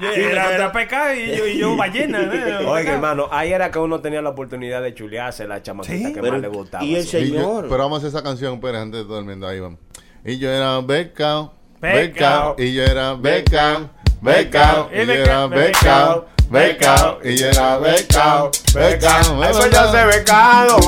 [0.00, 2.20] Yo Era, era pecado y yo, y yo ballena.
[2.22, 2.64] ¿eh?
[2.66, 6.12] Oiga, hermano, ahí era que uno tenía la oportunidad de chulearse la chamaquita Sí.
[6.12, 6.84] que Pero- más le gustaba.
[6.84, 7.02] y el.
[7.02, 7.66] Y yo- Señor.
[7.68, 9.78] pero vamos a hacer esa canción, pero antes de todo el mundo ahí vamos.
[10.24, 12.56] Y yo era becao, Becao.
[12.58, 13.88] y yo era becao,
[14.20, 19.42] becao, Y yo era becao, becao, y yo era becao, becao.
[19.42, 20.78] Ay, pues yo sé becado.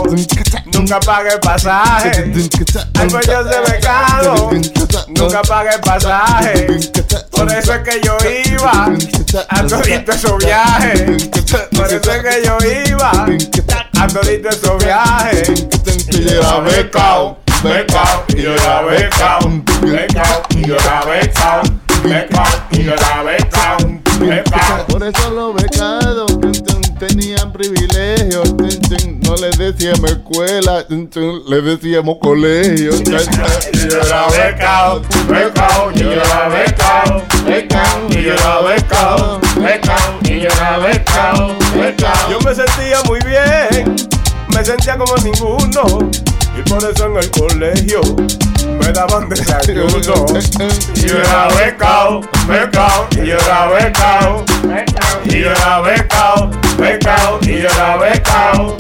[0.75, 2.11] Nunca pague pasaje.
[2.95, 4.51] Ay, pues yo sé becado.
[5.09, 6.67] Nunca pague pasaje.
[7.31, 8.17] Por eso es que yo
[8.55, 8.93] iba
[9.49, 11.29] a todito esos viajes.
[11.75, 12.59] Por eso es que yo
[12.91, 13.11] iba
[13.99, 15.49] a todito esos viajes.
[16.11, 21.63] Y yo era becao, becao, y yo era becao, becao, y yo era becao,
[22.03, 23.77] becao, y yo era becao,
[24.19, 24.87] becao.
[24.89, 26.39] Por eso los becados
[26.99, 28.55] tenían privilegios,
[29.23, 32.93] no les decíamos escuela, les decíamos colegio.
[32.95, 40.19] Y yo era becao, becao, y yo era becao, becao, y yo era becao, becao,
[40.25, 42.31] y yo era becao, becao.
[42.31, 43.97] Yo me sentía muy bien,
[44.55, 46.11] me sentía como ninguno.
[46.57, 48.01] Y por eso en el colegio
[48.79, 50.27] me daban desayuno.
[50.95, 54.45] Y yo era becao, becao, y yo era becao,
[55.25, 58.77] y yo era becao, becao, y yo era becao.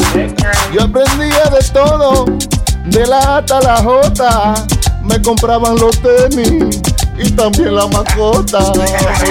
[0.72, 2.26] Yo aprendía de todo,
[2.84, 4.54] de la A hasta la J.
[5.02, 6.80] Me compraban los tenis
[7.18, 8.60] y también la mascota.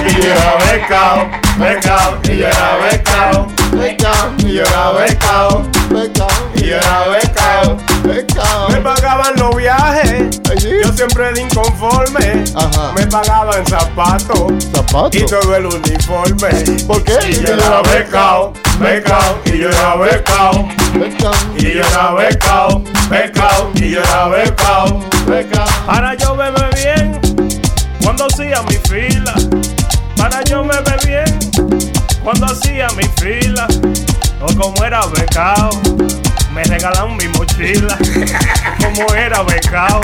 [0.05, 6.27] Y yo era becao, becao, y yo era becao, becao, y yo era becao, becao,
[6.55, 8.69] y yo era becao, becao.
[8.69, 10.69] Me pagaban los viajes, Allí.
[10.83, 12.43] yo siempre de inconforme.
[12.55, 12.91] Ajá.
[12.95, 15.25] Me pagaban zapatos y Zapatos.
[15.27, 16.49] todo el uniforme.
[16.87, 17.17] ¿Por qué?
[17.29, 20.67] Y yo era becao, becao, y yo era becao.
[20.93, 25.65] Becao, Y yo era becao, becao, y yo era becao, becao.
[25.85, 27.19] Para yo beber bien,
[28.03, 29.33] cuando hacía mi fila.
[30.17, 31.30] Para yo beber bien,
[32.23, 33.67] cuando hacía mi fila.
[34.41, 35.69] O como era becao,
[36.53, 37.95] me regalaron mi mochila.
[38.81, 40.01] Como era becao,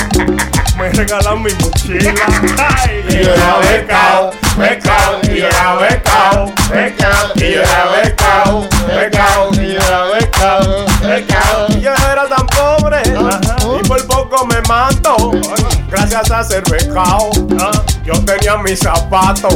[0.78, 2.14] me regalaron mi mochila.
[2.58, 8.70] Ay, Y yo era becao, becao, y yo era becao, becao, y yo era becao,
[8.88, 11.68] becao, y yo era becao, becao.
[14.06, 15.32] Por poco me mato.
[15.90, 17.32] Gracias a ser becao,
[18.04, 19.54] yo tenía mis zapatos.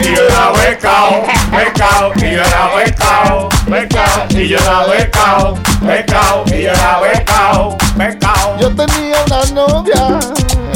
[0.00, 6.44] Y yo era becao, becao, y yo era becao, becao, y yo era becao, becao,
[6.46, 8.58] y yo era becao, becao.
[8.60, 10.20] Yo tenía una novia,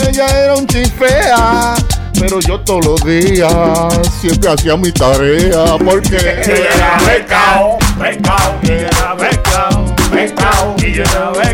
[0.08, 1.74] ella era un chifea,
[2.18, 3.52] pero yo todos los días
[4.20, 11.30] siempre hacía mi tarea porque Y era becao, becao, y era becao, becao, y era
[11.30, 11.51] becao,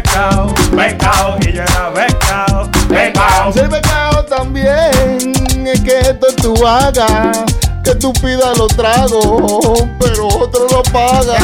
[0.79, 3.53] becao, y yo era becao, becao.
[3.53, 7.45] Ser becado también es que esto tú hagas,
[7.85, 11.37] que tú pidas los tragos, pero otro lo paga.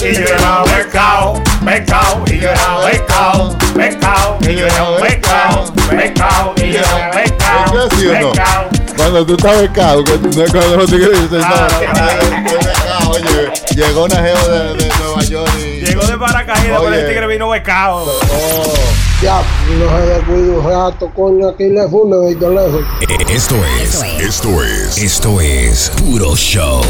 [0.00, 6.54] Y yo era becao, becao, y yo era becao, becao, y yo era becao, becao,
[6.56, 8.79] y yo era becao, becao.
[9.00, 13.10] Cuando tú estás becado, que no es cuando los tigres dicen, no, estoy becado.
[13.10, 15.86] Oye, llegó una geo de, de Nueva York y...
[15.86, 18.04] Llegó de paracaídas, pero el tigre vino becao.
[18.04, 18.74] Oh.
[19.22, 19.42] Ya,
[19.78, 22.86] no se descuide un rato, coño, aquí le funde de teléfono.
[23.30, 26.82] Esto es, esto es, esto es Puro Show.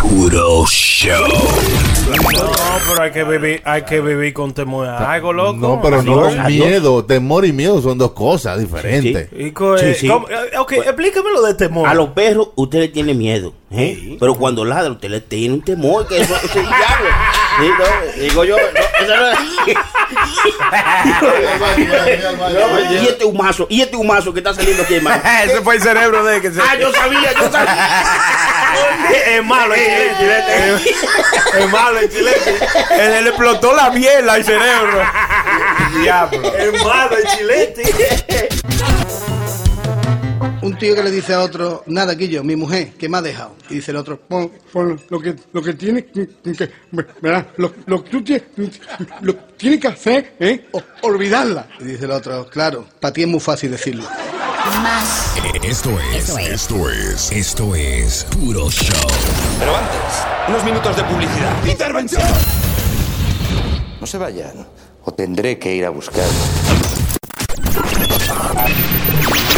[0.00, 1.26] Puro Show.
[1.28, 2.14] No,
[2.88, 5.56] pero hay que vivir, hay que vivir con temor a algo, loco.
[5.58, 6.46] No, pero no adiós.
[6.46, 7.04] miedo.
[7.04, 9.28] Temor y miedo son dos cosas diferentes.
[9.30, 10.08] Sí, eh, sí.
[10.08, 10.26] ¿cómo?
[10.28, 11.86] Eh, ok, explícame lo de temor.
[11.88, 14.16] A los perros usted le tiene miedo, ¿eh?
[14.18, 17.08] pero cuando ladra usted le tiene un temor que eso, eso es el diablo.
[17.60, 19.38] Sí, no, digo yo, no, eso no es-
[23.02, 25.20] y este humazo, y este humazo que está saliendo aquí, hermano.
[25.44, 26.60] Ese fue el cerebro de que se...
[26.60, 27.88] Ah, yo sabía, yo sabía.
[29.26, 31.58] es malo, es chilete, chilete.
[31.58, 32.58] Es malo el chilete.
[32.90, 35.02] Él le explotó la miel al cerebro.
[36.02, 36.54] diablo.
[36.54, 38.48] Hermano, el chilete.
[40.78, 43.56] Tío que le dice a otro, nada, Guillo, mi mujer, que me ha dejado.
[43.68, 46.70] Y dice el otro, pon, pon lo que, lo que tiene que, que-
[47.20, 48.44] verá, lo, lo que tú tienes,
[49.22, 51.68] lo que tienes que hacer es o- olvidarla.
[51.80, 54.04] Y dice el otro, claro, para ti es muy fácil decirlo.
[55.64, 59.08] Esto es, esto es, esto es Puro Show.
[59.58, 59.98] Pero antes,
[60.48, 61.66] unos minutos de publicidad.
[61.66, 62.22] ¡Intervención!
[64.00, 64.64] No se vayan,
[65.04, 66.24] o tendré que ir a buscar.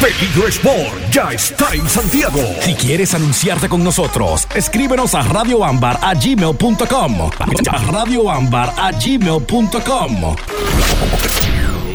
[0.00, 2.40] Peligro Sport, ya está en Santiago.
[2.62, 6.10] Si quieres anunciarte con nosotros, escríbenos a radioambar a.
[6.10, 6.14] A.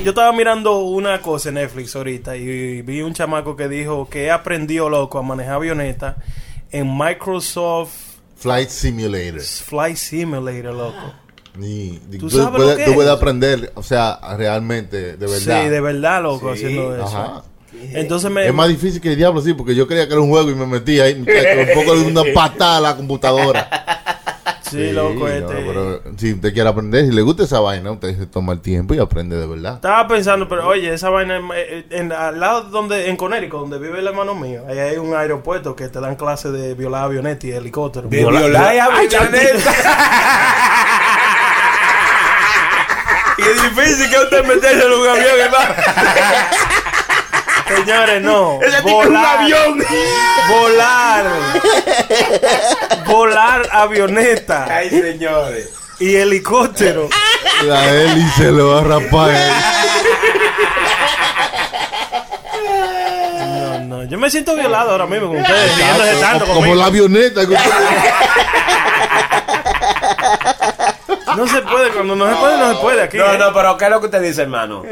[0.03, 4.31] Yo estaba mirando una cosa en Netflix ahorita y vi un chamaco que dijo que
[4.31, 6.17] aprendió, loco, a manejar avioneta
[6.71, 7.91] en Microsoft
[8.37, 9.41] Flight Simulator.
[9.41, 11.13] Flight Simulator, loco.
[11.61, 12.95] Y, ¿Tú tú, sabes lo puedes, que tú es?
[12.95, 15.63] puedes aprender, o sea, realmente, de verdad.
[15.63, 17.05] Sí, de verdad, loco, Sí, haciendo eso.
[17.05, 17.43] ajá.
[17.93, 18.47] Entonces me...
[18.47, 20.55] Es más difícil que el diablo, sí, porque yo creía que era un juego y
[20.55, 21.25] me metí ahí, un
[21.75, 23.80] poco de una patada a la computadora.
[24.71, 28.17] Sí, loco, no, este- pero si usted quiere aprender, si le gusta esa vaina, usted
[28.17, 29.75] se toma el tiempo y aprende de verdad.
[29.75, 33.99] Estaba pensando, pero oye, esa vaina en, en- al lado donde en Connecticut, donde vive
[33.99, 37.51] el hermano mío, ahí hay un aeropuerto que te dan clases de violar avionetas y
[37.51, 38.07] helicóptero.
[38.07, 39.73] De violar Ay, avioneta.
[43.37, 45.75] Y es difícil que usted meterse en un avión, hermano.
[47.75, 48.59] Señores, no.
[48.61, 49.81] Es un avión.
[50.49, 51.25] Volar.
[53.11, 54.65] Volar avioneta.
[54.69, 55.69] Ay, señores.
[55.99, 57.09] Y helicóptero.
[57.63, 59.31] La hélice lo va a rapar.
[59.31, 59.51] eh.
[63.45, 64.03] No, no.
[64.05, 66.19] Yo me siento violado ahora mismo con ustedes.
[66.19, 66.75] tanto como, conmigo.
[66.75, 67.69] la avioneta que usted-
[71.37, 73.17] No se puede, cuando no se puede, no se puede aquí.
[73.17, 73.37] No, ¿eh?
[73.37, 74.83] no, pero ¿qué es lo que usted dice, hermano?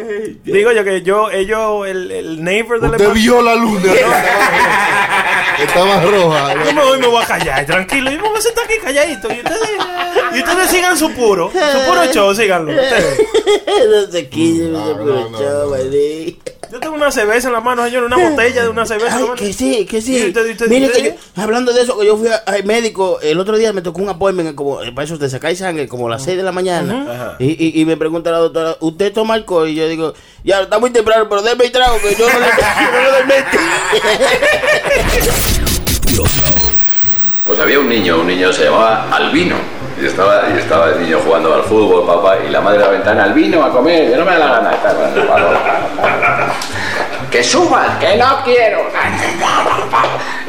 [0.44, 3.92] Digo yo que yo, ellos, el, el neighbor del Usted vio la luna.
[5.60, 6.54] Estaba roja.
[6.64, 8.12] Yo me voy y me voy a callar, tranquilo.
[8.12, 9.28] Yo me voy a sentar aquí calladito.
[9.28, 9.70] Y ustedes,
[10.34, 11.52] y ustedes sigan su puro.
[11.52, 12.72] Su puro show, síganlo.
[12.72, 13.20] Ustedes.
[14.06, 15.76] no se quille, no, no,
[16.72, 19.18] Yo tengo una cerveza en la mano, señor, una botella de una cerveza.
[19.18, 20.18] Ay, que sí, que sí.
[20.18, 22.64] Y usted- y usted- Mire usted- que yo- hablando de eso, que yo fui al
[22.64, 25.88] médico, el otro día me tocó un appointment como, eh, para eso te sacáis sangre,
[25.88, 27.36] como a las 6 de la mañana.
[27.40, 29.68] Y, y, y me pregunta la doctora, ¿usted toma alcohol?
[29.68, 32.46] Y yo digo, ya, está muy temprano, pero déme el trago, que yo no le
[36.16, 36.24] no.
[37.46, 39.56] Pues había un niño, un niño se llamaba Albino.
[40.02, 42.92] Y estaba, y estaba el niño jugando al fútbol, papá, y la madre de la
[42.92, 44.72] ventana, Albino, a comer, que no me da la gana.
[44.72, 45.56] Está con el balón.
[47.30, 48.90] Que subas, que no quiero.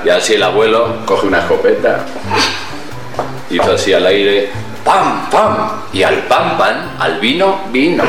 [0.02, 1.98] Y así el abuelo coge una escopeta,
[3.50, 4.50] hizo así al aire,
[4.82, 5.72] ¡pam, pam!
[5.92, 8.02] Y al pam, pam, al vino, vino.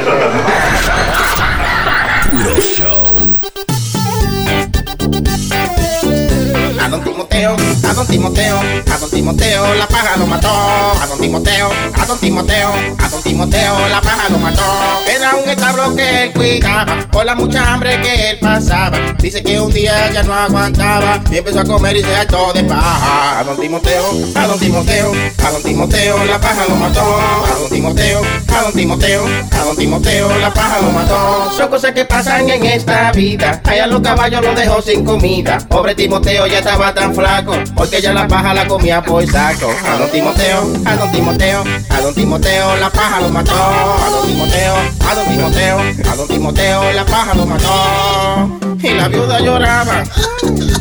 [6.84, 7.56] A don Timoteo,
[7.88, 10.50] a don Timoteo, a don Timoteo, la paja lo mató.
[10.50, 14.64] A don Timoteo, a don Timoteo, a don Timoteo, la paja lo mató.
[15.08, 18.98] Era un establo que él cuidaba, por la mucha hambre que él pasaba.
[19.20, 22.64] Dice que un día ya no aguantaba y empezó a comer y se hartó de
[22.64, 23.40] paja.
[23.40, 25.12] A don Timoteo, a don Timoteo,
[25.46, 27.02] a don Timoteo, la paja lo mató.
[27.46, 31.52] A don Timoteo, a don Timoteo, a don Timoteo, la paja lo mató.
[31.56, 33.62] Son cosas que pasan en esta vida.
[33.66, 35.60] Allá los caballos los dejó sin comida.
[35.70, 39.70] Pobre Timoteo ya estaba tan flaco, porque ya la paja la comía por saco.
[39.86, 43.54] A don Timoteo, a don Timoteo, a don Timoteo, la paja lo mató.
[43.54, 48.60] A don Timoteo, a don Timoteo, a don Timoteo, la paja lo mató.
[48.82, 50.04] Y la viuda lloraba,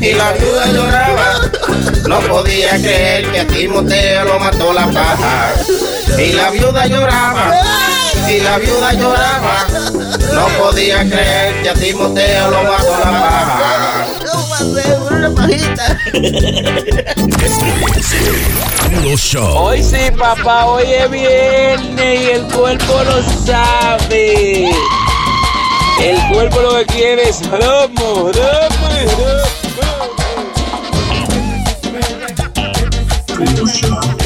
[0.00, 1.40] y la viuda lloraba.
[2.08, 5.52] No podía creer que a Timoteo lo mató la paja.
[6.16, 7.52] Y la viuda lloraba,
[8.28, 9.66] y la viuda lloraba.
[10.34, 14.06] No podía creer que a Timoteo lo mató la paja.
[19.02, 19.56] Puro Show.
[19.56, 24.70] Hoy sí, papá, hoy es viernes y el cuerpo lo sabe.
[26.00, 28.88] El cuerpo lo que quiere es romo, romo,
[33.92, 34.19] romo.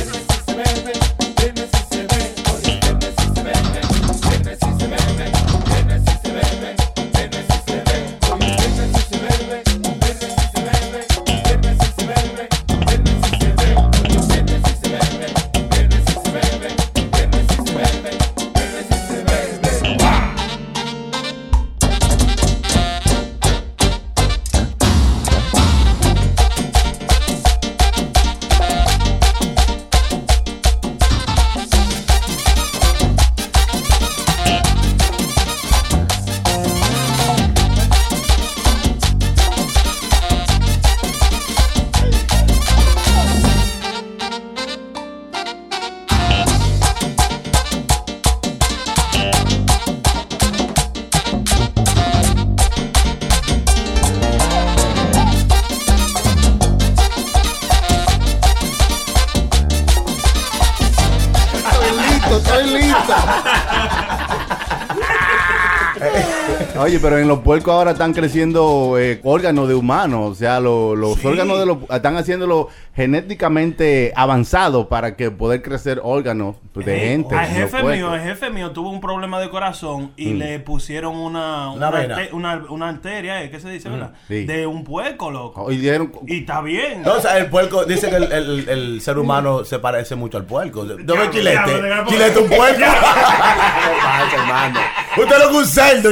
[66.95, 70.31] Oye, pero en los puercos ahora están creciendo eh, órganos de humanos.
[70.31, 71.27] O sea, lo- los Sí.
[71.27, 77.35] órganos de los están haciéndolo genéticamente avanzado para que poder crecer órganos pues, de gente.
[77.35, 80.39] Al en los jefe mío, el jefe mío tuvo un problema de corazón y Mm.
[80.39, 82.15] le pusieron una, Una vena.
[82.17, 83.51] arte- una, una arteria, ¿eh?
[83.51, 84.13] ¿qué se dice, verdad?
[84.29, 84.45] Sí.
[84.45, 85.73] De un puerco, loco.
[85.73, 86.99] Y dieron- Y está bien.
[86.99, 90.85] Entonces, el puerco, dice que el, el- el ser humano se parece mucho al puerco.
[90.85, 91.73] ¿No ves chilete?
[92.07, 92.79] Chilete un puerco.
[92.79, 94.81] ¿Qué pasa, hermano?
[95.17, 96.11] Usted lo que un cerdo.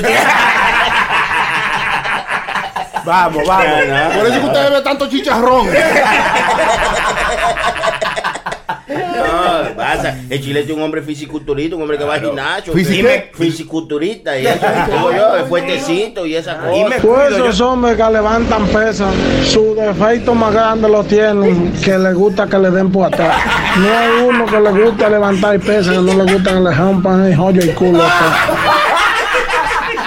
[3.04, 4.16] Vamos, vamos.
[4.16, 5.68] Por eso que usted bebe tanto chicharrón.
[8.88, 10.16] No, pasa.
[10.28, 12.72] El chilete es un hombre fisiculturista, un hombre que va al gimnasio.
[13.32, 14.38] Fisiculturista.
[14.38, 16.96] Y eso, digo yo, es fuertecito y esa cosa.
[17.00, 19.14] Todos esos hombres que levantan pesas,
[19.46, 23.36] su defecto más grande lo tienen, que le gusta que le den por atrás.
[23.76, 27.24] No hay uno que le guste levantar pesas, que no le gusta que le rompan
[27.24, 28.04] el joyo y culo.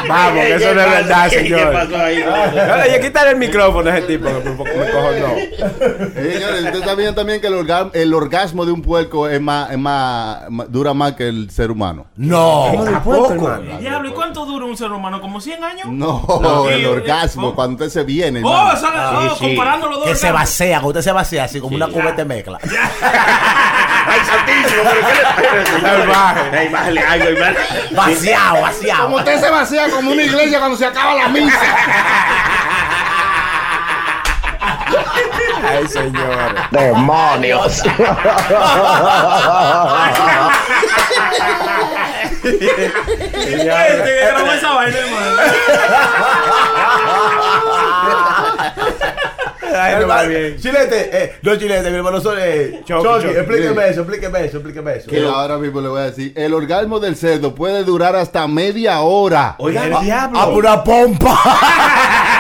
[0.09, 1.59] Vamos, que eso no es verdad, señor.
[1.59, 2.23] ¿Qué pasó ahí?
[2.87, 6.11] Oye, quítale el micrófono a ese tipo, que me, me cojo no.
[6.13, 9.77] Señores, ustedes sabían también que el, orga- el orgasmo de un puerco es más, es
[9.77, 12.05] más, dura más que el ser humano.
[12.15, 12.71] No.
[12.83, 13.57] Tampoco.
[13.79, 15.21] Diablo, ¿y cuánto dura un ser humano?
[15.21, 15.87] ¿Como 100 años?
[15.89, 18.41] No, el y- orgasmo, oh, cuando usted se viene.
[18.43, 18.73] Oh, hermano.
[18.73, 19.47] esa- oh, sí.
[19.47, 20.07] comparando los dos.
[20.09, 22.59] Que se vacía, que usted se vacía así como una cubeta de mezcla.
[24.07, 25.13] Ay, santísimo, pero ¿qué
[25.81, 26.57] le.
[26.59, 27.39] Ay, bájale algo.
[27.95, 29.03] Vaciado, vaciado.
[29.05, 31.57] Como usted se vacía como una iglesia cuando se acaba la misa.
[35.67, 36.55] Ay, señor.
[36.71, 37.81] ¡Demonios!
[42.43, 42.59] Este
[44.03, 45.41] que grabó esa vaina, hermano.
[49.75, 50.57] Ay, no va Hermano, bien.
[50.59, 55.09] Chilete, eh, no chilete, mi hermano, son, eh, explíqueme eso, explíqueme eso, explíqueme eso.
[55.09, 59.01] Que ahora mismo le voy a decir, el orgasmo del cerdo puede durar hasta media
[59.01, 59.55] hora.
[59.57, 60.39] Oiga, El ah, diablo.
[60.39, 61.39] A pura pompa.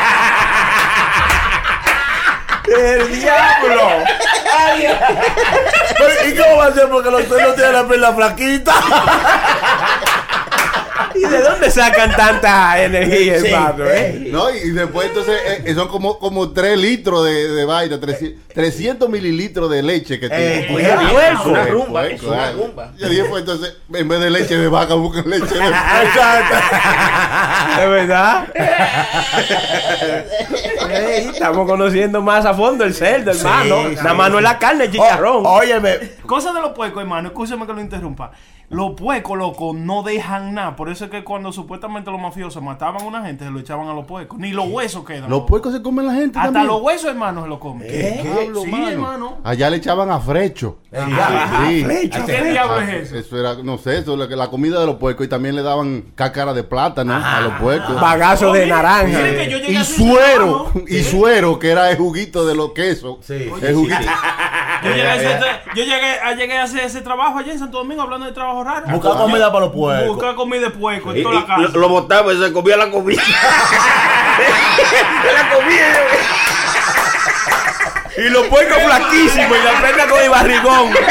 [2.67, 3.81] ¡El diablo!
[6.27, 6.89] ¿Y cómo va a ser?
[6.89, 8.73] Porque los no tienen la pierna flaquita.
[11.15, 13.47] ¿Y de dónde sacan tanta energía, Sí.
[13.47, 13.85] hermano?
[13.85, 14.27] Eh?
[14.31, 14.49] ¿No?
[14.49, 19.69] Y después entonces eh, son como, como 3 litros de, de vaina, 300, 300 mililitros
[19.71, 20.73] de leche que Eh, tiene.
[20.73, 22.91] Puerco, bien, es una rumba, puerco, es una rumba.
[22.97, 26.55] Yo dije, pues entonces, en vez de leche de vaca, buscan leche de Exacto.
[27.81, 28.47] ¿Es verdad?
[30.89, 33.89] Ey, estamos conociendo más a fondo el cerdo, hermano.
[33.89, 33.95] sí.
[33.95, 35.43] Nada más no es la carne, el chicharrón.
[35.45, 38.31] Óyeme, Cosa de los puercos, hermano, escúcheme que lo interrumpa.
[38.69, 40.75] Los puercos, loco, no dejan nada.
[40.75, 43.87] Por eso es que cuando supuestamente los mafiosos mataban a una gente, se lo echaban
[43.87, 44.39] a los puercos.
[44.39, 45.29] Ni los huesos quedan.
[45.29, 46.67] Los puercos se comen la gente Hasta también.
[46.67, 47.87] los huesos, hermano, se lo comen.
[47.87, 48.89] ¿Qué diablo, Sí, mano?
[48.89, 49.37] hermano.
[49.43, 50.79] Allá le echaban a frecho.
[50.97, 51.83] Ah, Sí.
[51.83, 52.25] flecha.
[52.25, 53.17] ¿Qué diablo es eso?
[53.17, 56.05] Eso era, no sé, eso la, la comida de los puercos y también le daban
[56.15, 57.99] cácara de plátano a los puercos.
[58.01, 59.19] Bagazo de naranja.
[59.67, 63.17] Y suero, y suero, que era el juguito de los quesos.
[63.21, 63.49] Sí.
[63.61, 63.95] El juguito.
[64.83, 65.41] Yo llegué, a hacer,
[65.75, 68.54] yo llegué, a, llegué a hacer ese trabajo allá en Santo Domingo hablando de trabajo
[68.63, 70.07] Buscar comida para los puercos.
[70.15, 71.61] Buscar comida de puerco en toda la casa.
[71.61, 73.21] lo, lo botaba y se comía la comida.
[75.33, 75.99] la comida.
[78.17, 80.93] Y los puercos flaquísimos y la prenda con el barrigón.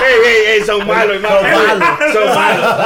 [0.00, 1.40] Ey, ey, ey, son malos, hermano.
[1.40, 1.88] Son malos.
[2.12, 2.76] Son malos.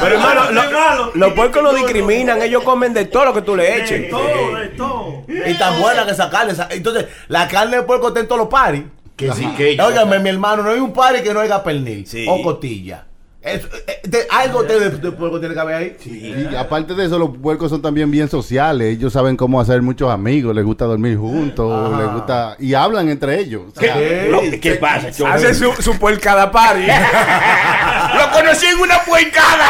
[0.00, 1.10] Pero hermano, lo- malo.
[1.14, 4.08] los puercos no discriminan, ellos comen de todo lo que tú le De eches.
[4.10, 5.22] todo, de todo.
[5.28, 6.54] Y tan buena que esa carne.
[6.70, 8.84] Entonces, la carne de puerco está en todos los paris.
[9.26, 12.06] Que sí, que yo- Óigame, mi hermano, no hay un pari que no haya pernil
[12.06, 12.26] Sí.
[12.28, 13.06] o costilla.
[13.40, 15.96] Es- eh, de- algo de, de puerco tiene que haber ahí.
[16.04, 18.96] Y aparte de eso, los puercos son también bien sociales.
[18.96, 20.54] Ellos saben cómo hacer muchos amigos.
[20.54, 21.98] Les gusta dormir juntos.
[21.98, 22.54] Les gusta.
[22.60, 23.62] Y hablan entre ellos.
[23.76, 25.28] O sea, ¿Qué, Lo- ¿Qué pasa, Choco?
[25.28, 26.86] Hace su, su puercada party.
[28.16, 29.66] Lo conocí en una puercada.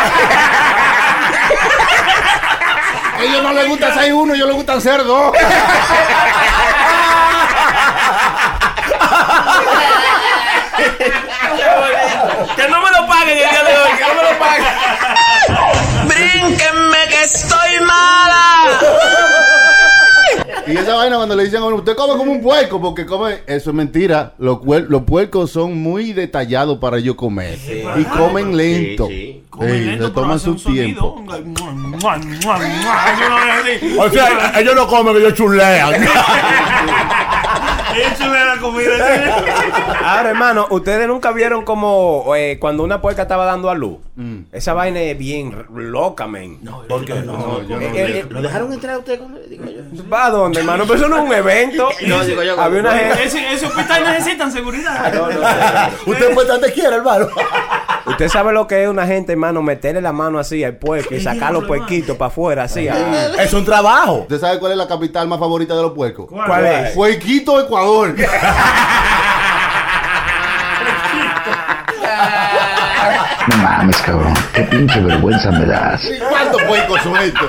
[3.19, 5.33] a ellos no les gusta ser uno, ellos les gustan ser dos.
[12.57, 14.42] Que no me lo paguen el día de hoy, que no me lo paguen.
[16.07, 19.32] Brínquenme que estoy mala.
[20.67, 23.39] Y esa vaina cuando le dicen a uno, usted come como un puerco, porque come,
[23.47, 24.35] eso es mentira.
[24.39, 27.59] Los, puer- los puercos son muy detallados para ellos comer.
[27.97, 29.07] y comen lento.
[29.09, 29.39] sí.
[29.51, 31.23] Comen Sí, lento, se toman su tiempo.
[33.99, 35.93] O sea, ellos no comen, ellos chulean.
[38.53, 38.91] La comida.
[40.05, 43.99] Ahora, hermano, ustedes nunca vieron como eh, cuando una puerca estaba dando a luz.
[44.17, 44.41] Mm.
[44.53, 46.59] Esa vaina es bien loca, men.
[46.89, 47.15] ¿Por qué?
[47.15, 47.83] No, yo no.
[47.83, 47.91] Eh,
[48.21, 49.21] eh, ¿Lo dejaron entrar a usted?
[49.49, 50.09] Digo yo.
[50.11, 50.31] ¿Va a
[50.61, 50.85] hermano?
[50.85, 51.89] Pero eso no es un evento.
[52.07, 53.25] No, digo yo, Había una gente.
[53.25, 55.13] Ese, ese hospital necesitan seguridad.
[56.07, 57.29] Usted puede donde quiera, hermano.
[58.07, 61.21] Usted sabe lo que es una gente, hermano, meterle la mano así al puerco y
[61.21, 62.89] sacar los puerquitos para afuera, así.
[62.89, 62.97] ah.
[63.39, 64.23] Es un trabajo.
[64.23, 66.27] ¿Usted sabe cuál es la capital más favorita de los puercos?
[66.29, 66.91] ¿Cuál es?
[66.91, 68.15] Puerquito, Ecuador.
[73.49, 74.35] No mames, cabrón.
[74.53, 76.05] Qué pinche vergüenza me das.
[76.05, 77.49] ¿Y ¿Cuántos puercos son estos?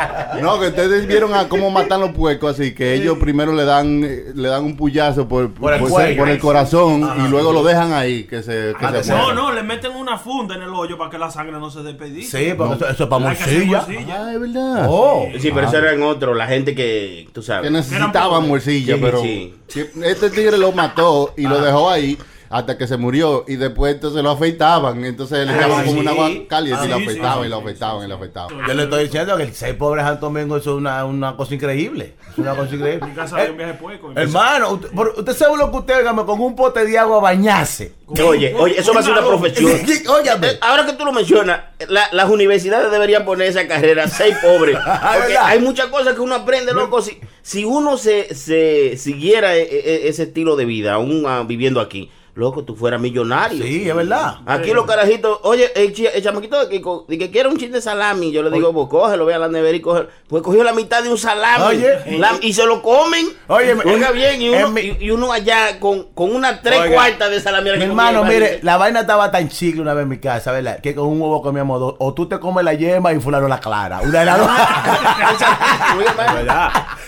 [0.40, 4.02] No, que ustedes vieron a cómo matan los puercos así, que ellos primero le dan
[4.04, 6.18] eh, le dan un puyazo por, Por el por- cuello.
[6.18, 9.62] por el corazón y luego lo dejan ahí, que se, que se No, no, le
[9.62, 12.38] meten una funda en el hoyo para que la sangre no se despedice.
[12.50, 13.84] Sí, porque eso, eso es para morcilla.
[14.12, 14.86] Ah, es verdad.
[14.88, 15.26] Oh.
[15.38, 17.64] Sí, pero eso eran otros, la gente que, tú sabes.
[17.64, 19.54] Que necesitaban morcilla, Sí, pero sí.
[19.68, 22.16] sí, este tigre lo mató y lo dejó ahí
[22.50, 25.98] hasta que se murió y después entonces lo afeitaban, entonces le echaban Ah, como sí.
[26.00, 28.66] un agua caliente y lo Ah, afeitaban y lo afeitaban y lo afeitaban.
[28.66, 31.54] Yo le estoy diciendo que el seis pobres Santo Domingo eso es una, una cosa
[31.54, 32.14] increíble.
[32.32, 33.06] Es una cosa increíble.
[33.06, 34.12] Mi casa había un viaje puerco.
[34.16, 37.94] Hermano, usted, usted sabe lo que usted dígame, con un pote de agua a bañarse.
[38.08, 39.70] Oye, oye, eso va a ser una profesión.
[40.08, 40.48] Óyame.
[40.48, 44.76] Eh, Ahora que tú lo mencionas, la- las universidades deberían poner esa carrera, seis pobres.
[45.40, 47.00] Hay muchas cosas que uno aprende, loco.
[47.00, 51.80] Si, si uno se, se siguiera e- e- ese estilo de vida, aún ah, viviendo
[51.80, 52.10] aquí,
[52.40, 53.62] loco, tú fueras millonario.
[53.64, 54.38] Sí, es verdad.
[54.46, 58.32] Aquí los carajitos, oye, el, el chamaquito de que, que quiere un chin de salami,
[58.32, 60.08] yo le digo, pues cógelo, ve a la nevera y coge.
[60.28, 62.18] Pues cogió la mitad de un salami Oye.
[62.18, 63.26] la- y se lo comen.
[63.48, 66.60] Oye, Oiga en- bien, y uno, en mi- y, y uno allá con, con una
[66.62, 67.70] tres Oiga, cuartas de salami.
[67.76, 70.80] Mi hermano, mire, la vaina estaba tan chicle una vez en mi casa, ¿verdad?
[70.80, 71.94] Que con un huevo comíamos dos.
[71.98, 74.00] O tú te comes la yema y fulano la clara.
[74.02, 74.40] Una de las.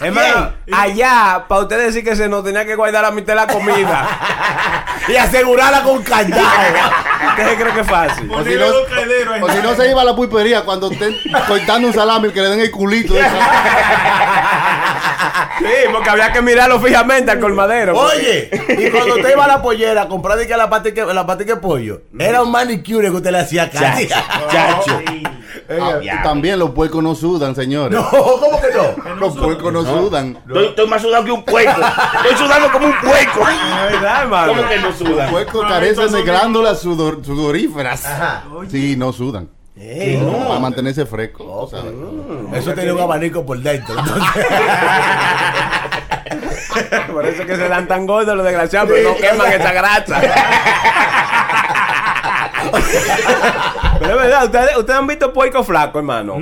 [0.00, 3.46] Hermano, allá, para usted decir que se nos tenía que guardar la mitad de la
[3.46, 4.08] comida
[5.08, 6.42] y asegurarla con candado.
[7.30, 8.30] ¿Usted cree que es fácil?
[8.30, 8.66] O si, no,
[9.46, 11.16] o si no se iba a la pulpería cuando estén
[11.48, 13.14] cortando un salami que le den el culito.
[13.14, 13.22] de
[15.58, 17.96] Sí, porque había que mirarlo fijamente al colmadero.
[17.96, 21.24] Oye, y cuando usted iba a la pollera a comprar de que la patica, la
[21.26, 24.08] patica de pollo, era un manicure que usted le hacía casi.
[24.08, 25.00] Chacho.
[25.80, 27.98] Ah, también los puercos no sudan, señores.
[28.02, 29.14] No, ¿cómo que no?
[29.16, 30.38] Los puercos no, sudan.
[30.46, 31.80] Estoy, estoy más sudado que un puerco.
[32.24, 33.40] Estoy sudando como un puerco.
[33.90, 34.52] verdad, hermano.
[34.54, 35.22] ¿Cómo que no suda?
[35.24, 38.06] Los puercos carecen de glándulas sudor- sudoríferas.
[38.68, 39.48] Sí, no sudan.
[39.74, 40.48] No, no.
[40.48, 41.68] Para mantenerse fresco.
[41.70, 41.92] sabes.
[42.54, 43.94] Eso tiene un abanico por dentro.
[47.12, 50.20] Por eso es que se dan tan gordos los desgraciados, pero no queman esa grasa.
[52.70, 56.34] Pero es verdad, ustedes, ustedes han visto puerco flaco, hermano.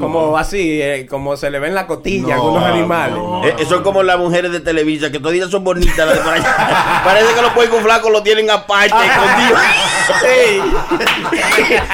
[0.00, 3.18] Como así, eh, como se le ven la costilla a No, algunos animales.
[3.44, 7.00] Eh, es como las mujeres de Televisa, que todavía son bonitas las de por allá.
[7.04, 8.94] Parece que los puercos flacos lo tienen aparte.
[10.08, 10.62] Sí.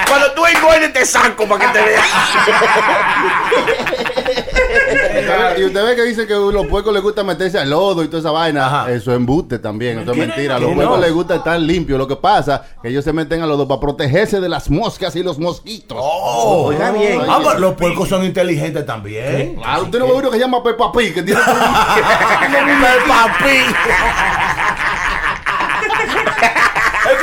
[0.09, 2.05] Cuando tú engordes te saco para que te veas.
[5.59, 8.07] Y usted ve que dice que a los puercos les gusta meterse al lodo y
[8.09, 8.87] toda esa vaina.
[8.89, 10.01] Eso es embuste también.
[10.01, 10.57] Eso es mentira.
[10.57, 11.03] A los ¿Qué puercos no?
[11.03, 11.99] les gusta estar limpios.
[11.99, 15.15] Lo que pasa es que ellos se meten al lodo para protegerse de las moscas
[15.17, 15.99] y los mosquitos.
[16.01, 17.21] Oh, Oiga bien.
[17.29, 19.57] Ah, pero los puercos son inteligentes también.
[19.57, 23.77] Claro, usted no ve uno que se llama Peppa Pig, que tiene Peppa Pig.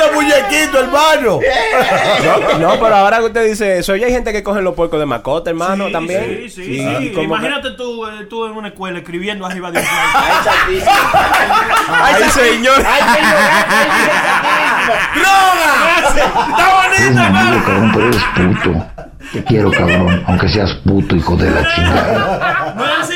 [0.03, 1.39] Ese muñequito, hermano.
[2.23, 4.99] No, no, pero ahora que usted dice eso, ya hay gente que coge los puercos
[4.99, 6.23] de mascota, hermano, Sí, también.
[6.25, 7.11] Sí, sí, sí.
[7.13, 9.85] que- Imagínate tú, eh, tú en una escuela escribiendo arriba de un
[12.03, 12.81] Ay, señor.
[16.01, 18.85] ¡Está Eres mi amigo, cabrón, pero eres puto.
[19.33, 22.73] Te quiero, cabrón, aunque seas puto, hijo de la chingada.
[22.75, 23.13] ¿No es así,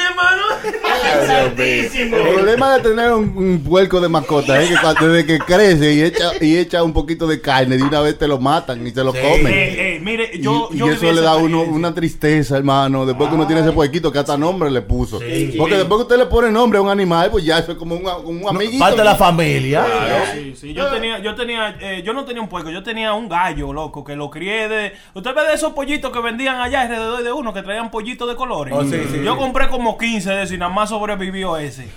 [1.29, 5.93] El problema de tener un, un puerco de mascota es que cuando, desde que crece
[5.93, 8.91] y echa, y echa un poquito de carne, de una vez te lo matan y
[8.91, 9.47] se lo comen.
[9.47, 12.57] Eh, eh, mire, yo, y yo y viví eso le da a uno una tristeza,
[12.57, 13.05] hermano.
[13.05, 15.19] Después que uno tiene ese puerquito que hasta nombre le puso.
[15.57, 17.95] Porque después que usted le pone nombre a un animal, pues ya eso es como
[17.95, 18.79] un, un amiguito.
[18.79, 19.85] Parte de la familia.
[19.85, 20.73] Claro, sí, sí.
[20.73, 24.03] Yo tenía, yo tenía, eh, yo no tenía un puerco, yo tenía un gallo, loco,
[24.03, 24.93] que lo crié de.
[25.13, 28.35] Usted ve de esos pollitos que vendían allá alrededor de uno, que traían pollitos de
[28.35, 28.73] colores.
[28.75, 31.87] Oh, sí, sí, yo compré como 15 de eso y nada más sobrevivió ese.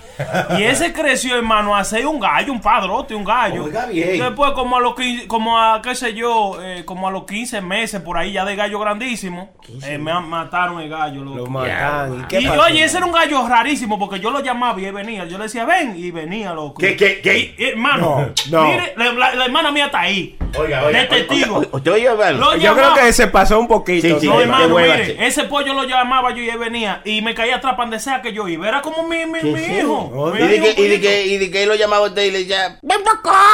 [0.57, 3.65] Y ese creció, hermano, a ser un gallo, un padrote, un gallo.
[3.65, 4.19] Oiga bien.
[4.19, 7.61] Después, como a los 15, como a, qué sé yo, eh, como a los 15
[7.61, 9.51] meses por ahí ya de gallo grandísimo,
[9.83, 11.23] eh, me mataron el gallo.
[11.23, 11.43] Lo.
[11.43, 12.61] ¿Y qué Y pasó?
[12.63, 15.25] oye, ese era un gallo rarísimo porque yo lo llamaba y él venía.
[15.25, 16.79] Yo le decía, ven, y venía, loco.
[16.79, 17.37] ¿Qué, qué, qué?
[17.39, 18.67] Y- y, hermano, No, no.
[18.69, 20.37] mire, la, la- la hermana mía está ahí.
[20.57, 20.99] Oiga, oiga.
[20.99, 21.61] De testigo.
[21.61, 24.07] Lo Yo creo que se pasó un poquito.
[24.07, 27.33] Sí, sí, No, hermano, mire, ese pollo lo llamaba yo y él venía y me
[27.33, 28.67] caía atrás para donde sea que yo iba.
[28.67, 30.33] Era como mi, mi, mi hijo.
[30.37, 32.23] Y Mi de, que, y, de que, y de que él lo llamaba a usted
[32.23, 33.39] y le decía, ven para acá.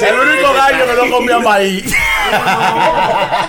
[0.00, 1.94] El único gallo que no comía maíz.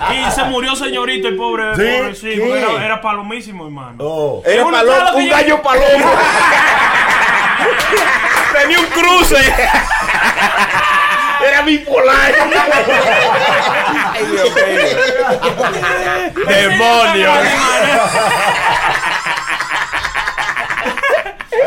[0.10, 1.76] Y se murió señorito, el pobre.
[1.76, 1.82] ¿Sí?
[1.82, 2.39] pobre, sí, ¿Qué?
[2.39, 3.95] porque era, era palomísimo, hermano.
[3.99, 4.41] Oh.
[4.45, 6.05] Era que un gallo palomo.
[8.53, 9.53] Tenía un cruce.
[11.45, 12.34] Era bipolar.
[14.14, 14.88] Ay, Dios mío.
[16.47, 17.32] Demonio.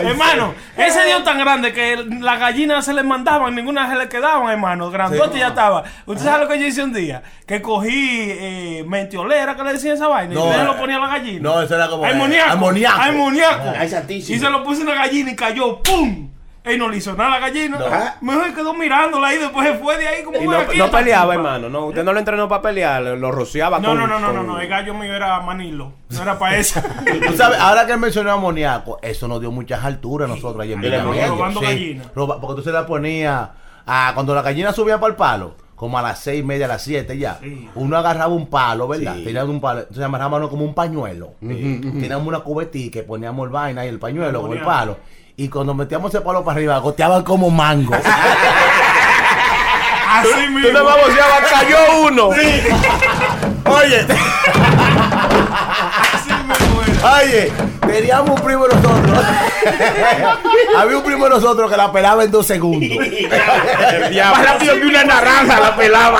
[0.08, 4.50] Hermano, ese dio tan grande que las gallinas se le mandaban, ninguna se le quedaban,
[4.50, 4.90] hermano.
[4.90, 5.38] Grandote Sí.
[5.40, 5.84] ya estaba.
[6.06, 7.22] ¿Usted sabe lo que yo hice un día?
[7.46, 7.90] Que cogí
[8.28, 11.06] eh, mentiolera, que le decían esa vaina, No, y le eh, lo ponía a la
[11.08, 11.40] gallina.
[11.42, 12.52] no, eso era como, eh, Amoníaco.
[12.52, 13.00] amoníaco.
[13.00, 13.72] Amoníaco.
[13.78, 14.36] Ay, santísimo.
[14.36, 16.30] Y se lo puse en la gallina y cayó, ¡pum!
[16.64, 17.76] Y no le hizo nada a la gallina.
[17.78, 17.86] No.
[18.20, 21.34] Mejor quedó mirándola y después se fue de ahí como Y una no, no peleaba,
[21.34, 21.68] hermano.
[21.68, 23.98] No, usted no lo entrenó para pelear, lo lo rociaba No, con.
[23.98, 25.92] no, no, no, no, con- no, el gallo mío era Manilo.
[26.10, 26.80] No era para eso.
[27.26, 30.80] Tú sabes, ahora que mencionó amoníaco, eso nos dio muchas alturas a nosotros allá en
[30.82, 31.26] Villamella.
[31.28, 32.06] Robando gallinas.
[32.14, 33.48] porque tú se la ponías
[33.84, 36.68] a cuando la gallina subía para el palo, como a las seis y media, a
[36.68, 37.40] las siete ya.
[37.74, 39.16] Uno agarraba un palo, ¿verdad?
[39.24, 41.34] Teníamos un palo, entonces amarrábamos como un pañuelo.
[41.40, 44.96] Teníamos una cubetica que poníamos el vaina y el pañuelo con el palo.
[45.36, 47.94] Y cuando metíamos ese palo para arriba, goteaban como mango.
[50.08, 50.78] Así mismo.
[50.78, 52.26] Tú voceabas, cayó uno.
[53.64, 54.06] Oye.
[57.02, 57.52] Oye,
[57.92, 59.18] teníamos un primo de nosotros.
[60.76, 62.88] Había un primo de nosotros que la pelaba en dos segundos.
[63.30, 66.18] Más rápido que una naranja la pelaba.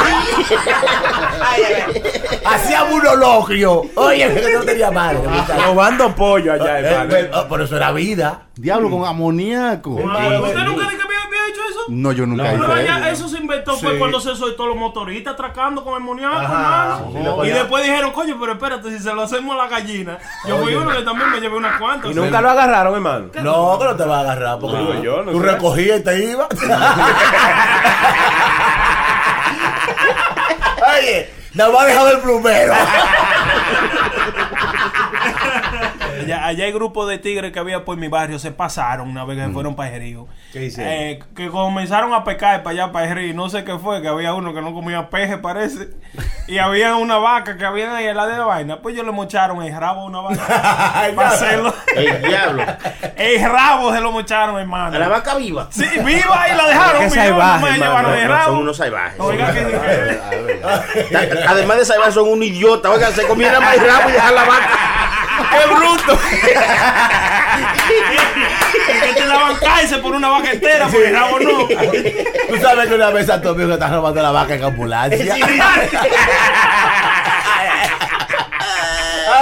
[2.45, 3.83] Hacía un olocrio.
[3.95, 5.19] Oye, que no tenía madre.
[5.65, 7.17] Robando pollo allá, Eh, hermano.
[7.17, 8.43] eh, oh, Pero eso era vida.
[8.57, 9.91] Diablo, con amoníaco.
[9.91, 11.81] ¿Usted nunca dijo que había, había hecho eso?
[11.89, 13.29] No, yo nunca hice eso.
[13.53, 16.99] Inventó fue cuando se soltó los motoristas atracando con amoníaco, Ajá.
[17.15, 17.45] hermano.
[17.45, 20.19] Y después dijeron, coño, pero espérate, si se lo hacemos a la gallina.
[20.47, 22.11] Yo fui uno que también me llevé unas cuantas.
[22.11, 23.27] Y nunca lo agarraron, hermano.
[23.43, 24.59] No, que no te va a agarrar.
[24.59, 25.47] Porque tú, yo, no tú sé.
[25.47, 26.49] recogías y te ibas.
[30.99, 32.75] Oye, nada más dejado el plumero.
[36.25, 39.39] Allá, allá hay grupos de tigres que había por mi barrio, se pasaron una vez
[39.39, 40.27] que fueron para Ejerío.
[40.53, 40.93] ¿Qué hicieron?
[40.93, 43.35] Eh, que comenzaron a pecar para allá, para Ejerío.
[43.35, 45.89] No sé qué fue, que había uno que no comía peje, parece.
[46.49, 48.83] Y había una vaca que había ahí en la de la vaina.
[48.83, 50.43] Pues ellos le mocharon el rabo a una vaca.
[51.17, 51.73] para hacerlo.
[51.97, 52.65] El diablo.
[53.17, 54.97] El rabo se lo mocharon, hermano.
[54.97, 55.69] A la vaca viva.
[55.71, 57.03] Sí, viva y la dejaron.
[57.03, 57.85] Qué viva, salvaje, nomás hermano.
[57.85, 58.53] llevaron el No, rabo.
[58.53, 59.21] son unos salvajes.
[59.21, 59.61] Oiga, que
[61.47, 62.91] Además de salvajes, son un idiota.
[62.91, 64.69] Oiga, se comieran más rabo y dejar la vaca.
[65.51, 66.19] ¡Qué bruto!
[68.89, 71.67] es que te daban cárcel por una vaca entera, por el rabo no.
[71.69, 75.37] Tú sabes que una vez Santo Domingo está robando la vaca en ambulancia.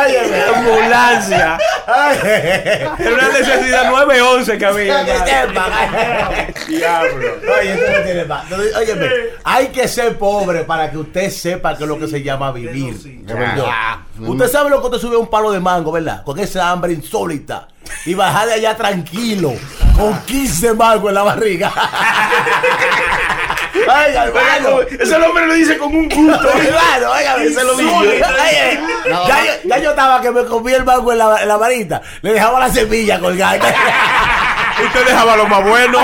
[0.00, 0.16] Ay,
[0.54, 1.58] Ambulancia.
[1.86, 5.02] Era una necesidad 911 que había.
[6.68, 7.26] Diablo.
[7.60, 8.44] Oye, esto no tiene más.
[8.52, 9.08] Óyeme,
[9.44, 12.96] hay que ser pobre para que usted sepa que es lo que se llama vivir.
[13.24, 13.96] verdad.
[14.18, 16.22] Usted sabe lo que usted sube un palo de mango, ¿verdad?
[16.24, 17.68] Con esa hambre insólita.
[18.06, 19.52] Y bajar de allá tranquilo.
[19.96, 21.72] Con 15 mangos en la barriga.
[23.88, 24.80] Ay, hermano.
[24.82, 26.48] Ese hombre lo dice con un gusto.
[26.50, 27.72] Claro, óigame, Ese lo.
[27.74, 28.22] Oye,
[29.64, 32.00] ya, yo, estaba que me comí el mango en la, en la varita.
[32.22, 33.58] Le dejaba la semilla colgada.
[34.82, 35.98] Y te dejaba lo más bueno.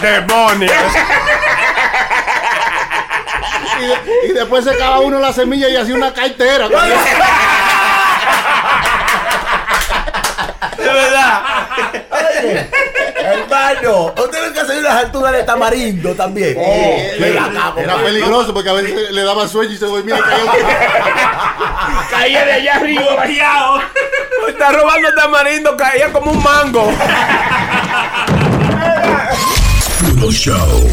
[0.00, 0.72] Demonios.
[3.78, 3.98] Y, de-
[4.30, 6.66] y después secaba uno la semilla y hacía una cartera.
[10.78, 11.42] De verdad.
[13.32, 16.56] Hermano, usted tiene que hacer unas alturas de tamarindo también.
[16.56, 17.36] Ven
[17.76, 20.52] era, peligroso porque a veces le daba sueño y se dormía y caía.
[22.10, 23.02] Caía de allá arriba.
[23.14, 23.80] Guayao.
[24.48, 26.92] Está robando tamarindo, caía como un mango.
[30.00, 30.90] Puro show.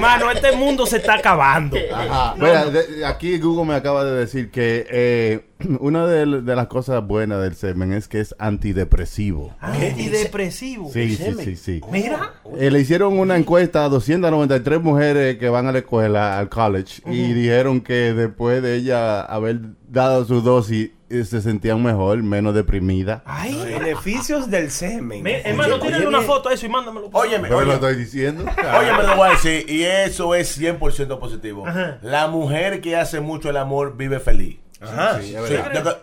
[0.00, 1.76] Hermano, este mundo se está acabando.
[1.94, 2.34] Ajá.
[2.38, 5.40] Mira, de- aquí Google me acaba de decir que eh,
[5.80, 9.54] una de, de las cosas buenas del semen es que es antidepresivo.
[9.60, 10.90] Antidepresivo.
[10.92, 11.80] Sí, sí, sí, sí.
[11.90, 12.32] Mira.
[12.58, 17.02] Eh, le hicieron una encuesta a 293 mujeres que van a la escuela, al college,
[17.06, 20.90] y dijeron que después de ella haber dado su dosis,
[21.24, 23.22] se sentían mejor, menos deprimida.
[23.24, 25.22] Ay, Beneficios del semen.
[25.22, 27.10] Me- hermano, tírale una foto a eso y mándamelo.
[27.12, 28.44] Óyeme, Pero lo estoy diciendo.
[28.44, 31.66] Oye, me lo voy a decir, y eso es 100% positivo.
[31.66, 31.98] Ajá.
[32.02, 34.58] La mujer que hace mucho el amor vive feliz.
[34.82, 35.18] Ajá.
[35.20, 35.54] Sí, Sí,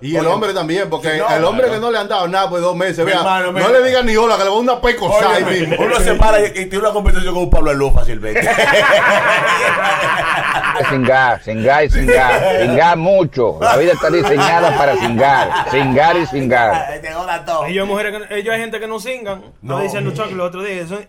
[0.01, 1.79] Y el oye, hombre también, porque Sí, no, el hombre claro.
[1.79, 4.15] que no le han dado nada por dos meses, vea, hermano, no le digan ni
[4.15, 5.75] hola, que le va a dar una pecosa ahí mismo.
[5.79, 8.47] uno se para y, y tiene una conversación con un Pablo Alú fácilmente.
[10.89, 12.61] Singar, singar y singar.
[12.61, 13.57] Singar mucho.
[13.61, 15.69] La vida está diseñada para singar.
[15.71, 16.93] Singar y singar.
[17.67, 19.41] Ellos, hay mujeres ellos hay gente que no singan.
[19.61, 19.79] No, No.
[19.81, 20.87] dicen los chocos los otros días.
[20.89, 21.05] Son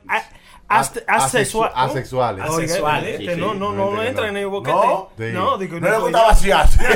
[0.69, 2.45] a- ast- asexua- Asexu- asexuales.
[2.45, 3.59] Asexuales, este, sí, no, sí.
[3.59, 4.77] no, No no, entran en el boquete.
[4.77, 5.09] No.
[5.19, 5.25] Sí.
[5.33, 6.27] No, digo, No le no, gusta ya.
[6.27, 6.79] vaciarse.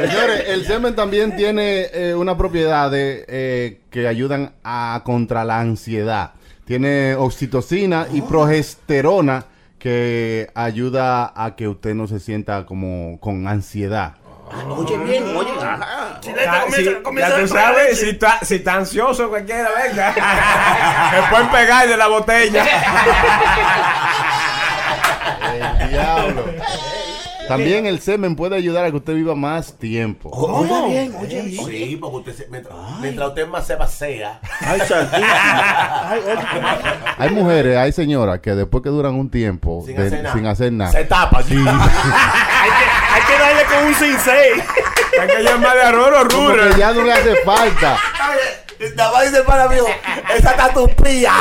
[0.00, 5.60] Señores, el semen también tiene eh, una propiedad de, eh, que ayudan a contra la
[5.60, 6.32] ansiedad.
[6.64, 9.44] Tiene oxitocina y progesterona
[9.78, 14.14] que ayuda a que usted no se sienta como con ansiedad.
[14.76, 16.20] Oye bien, oye, ajá.
[16.22, 20.12] Ya, si- ya tú sabes, si está, si está ansioso cualquiera, venga.
[21.12, 22.64] Me pueden pegar de la botella.
[25.80, 26.44] El diablo.
[27.48, 30.30] También el semen puede ayudar a que usted viva más tiempo.
[30.30, 31.66] Oiga bien, oye bien.
[31.66, 34.38] Sí, porque usted se- mientras, mientras usted más se vacía.
[34.60, 34.80] Ay,
[37.18, 40.34] Hay mujeres, hay señoras que después que duran un tiempo Sin de- hacer nada.
[40.34, 40.92] sin hacer nada.
[40.92, 41.42] Se tapan.
[41.44, 41.56] Sí.
[42.62, 44.62] Hay que darle con un cincel.
[45.20, 46.72] Hay que llamar de Aurora Como Rural.
[46.74, 47.96] que ya no le hace falta.
[48.96, 49.76] Nada más dice para mí,
[50.36, 51.32] esa está tupía.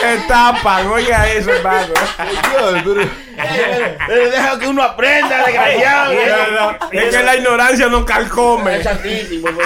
[0.00, 1.94] Se tapan, oiga eso, hermano.
[4.06, 6.12] Pero deja que uno aprenda, desgraciado.
[6.92, 8.78] Es que la ignorancia no calcome.
[8.80, 8.86] Pues.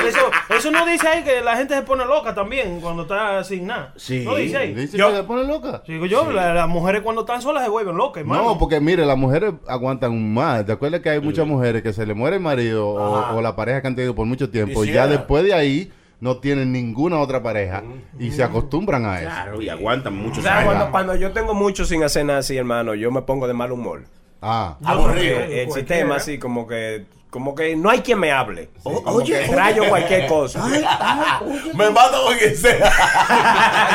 [0.07, 3.66] Eso, eso no dice ahí que la gente se pone loca también cuando está sin
[3.66, 3.93] nada.
[3.97, 4.24] Sí.
[4.24, 4.74] No dice ahí.
[4.74, 5.83] Dice Yo- que se pone loca.
[5.87, 8.45] Digo yo, la- las mujeres cuando están solas se vuelven locas, hermano.
[8.45, 10.64] No, porque mire, las mujeres aguantan más.
[10.66, 13.55] ¿Te acuerdas que hay muchas mujeres que se le muere el marido o, o la
[13.57, 14.85] pareja que han tenido por mucho tiempo?
[14.85, 17.83] Y ya después de ahí no tienen ninguna otra pareja
[18.18, 19.31] y se acostumbran a eso.
[19.31, 20.43] Claro, y aguantan O mucho.
[20.43, 23.55] sea, cuando, cuando yo tengo mucho sin hacer nada así, hermano, yo me pongo de
[23.55, 24.05] mal humor.
[24.43, 25.73] Ah, creo, el cualquiera.
[25.73, 28.71] sistema así como que como que no hay quien me hable.
[28.83, 30.66] Como oye, que rayo cualquier cosa.
[31.75, 32.93] Me mato con quien sea.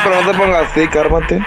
[0.04, 1.42] Pero no te pongas así, cármate.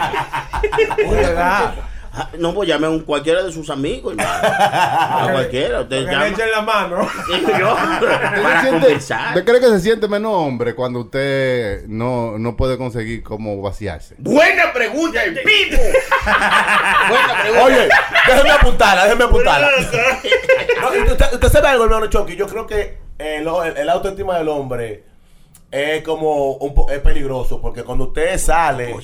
[2.11, 4.39] Ah, No, pues llame a un, cualquiera de sus amigos, hermano.
[4.51, 5.81] A cualquiera.
[5.81, 7.07] Usted le echen la mano.
[7.59, 9.27] Yo, ¿Usted para se siente- conversar.
[9.29, 14.15] ¿Usted cree que se siente menos hombre cuando usted no, no puede conseguir cómo vaciarse?
[14.17, 15.77] Buena pregunta, el pipo.
[17.09, 17.63] Buena pregunta.
[17.65, 17.89] Oye,
[18.27, 19.69] déjeme apuntarla, déjeme apuntarla.
[20.81, 22.35] No, usted, usted sabe algo, hermano Chucky.
[22.35, 25.03] Yo creo que el, el, el autoestima del hombre
[25.71, 28.95] es como un po- es peligroso porque cuando usted sale,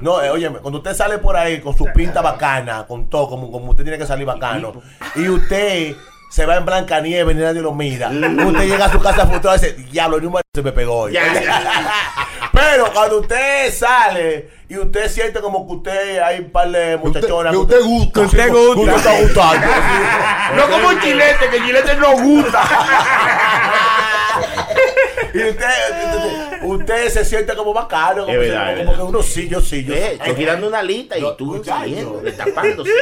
[0.00, 3.50] no, eh, óyeme, cuando usted sale por ahí con su pinta bacana, con todo, como,
[3.52, 4.72] como usted tiene que salir bacano,
[5.16, 5.94] y usted
[6.30, 8.08] se va en Blanca Nieve y nadie lo mira,
[8.46, 11.18] usted llega a su casa frustrado y dice, diablo, ni un se me pegó hoy.
[12.52, 17.52] Pero cuando usted sale y usted siente como que usted hay un par de muchachonas
[17.52, 18.12] que usted gusta.
[18.20, 19.66] que usted gusta, Que usted está gustando.
[20.56, 22.62] No como un chilete, que el chilete no gusta.
[25.34, 29.48] Y usted, usted, usted se siente como bacano, como, verdad, es como que uno sí,
[29.48, 30.14] yo sí, yo Eh, sí.
[30.20, 32.90] estoy girando una lista y No, tú saliendo, destapándose.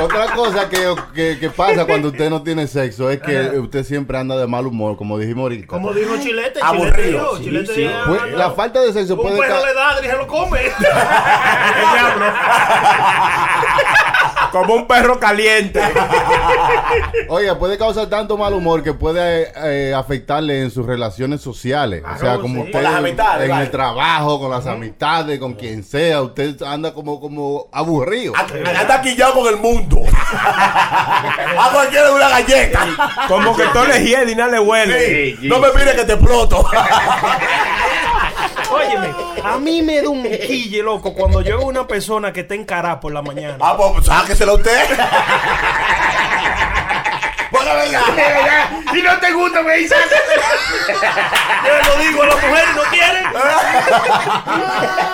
[0.00, 4.18] Otra cosa que, que- que pasa cuando usted no tiene sexo es que usted siempre
[4.18, 5.66] anda de mal humor, como dijimos ahorita.
[5.66, 7.38] Como dijo Chilete, Aburrido.
[7.38, 9.66] Chilete Sí, Chilete Sí, dijo, pues, ah, la falta de sexo un puede perro ca-
[9.66, 10.60] le da y se lo come.
[14.52, 15.80] Como un perro caliente.
[17.28, 22.02] Oiga, puede causar tanto mal humor que puede eh, afectarle en sus relaciones sociales.
[22.04, 25.84] o sea, como Con usted las amistades, en el trabajo, con las amistades, con quien
[25.84, 28.32] sea, usted anda como, como aburrido.
[28.36, 30.00] Anda quillado con el mundo.
[30.32, 32.86] A cualquiera una galleta.
[33.28, 35.36] Como que todo le y nada le huele.
[35.36, 36.64] Sí, no me mire que te exploto.
[38.70, 42.54] Óyeme, a mí me da un quille, loco, cuando yo veo una persona que está
[42.54, 43.56] encarada por la mañana.
[43.60, 44.72] Ah, pues sáqueselo a usted.
[48.92, 49.94] Si no te gusta, me dice.
[51.66, 53.24] Yo lo digo, las mujeres no quieren.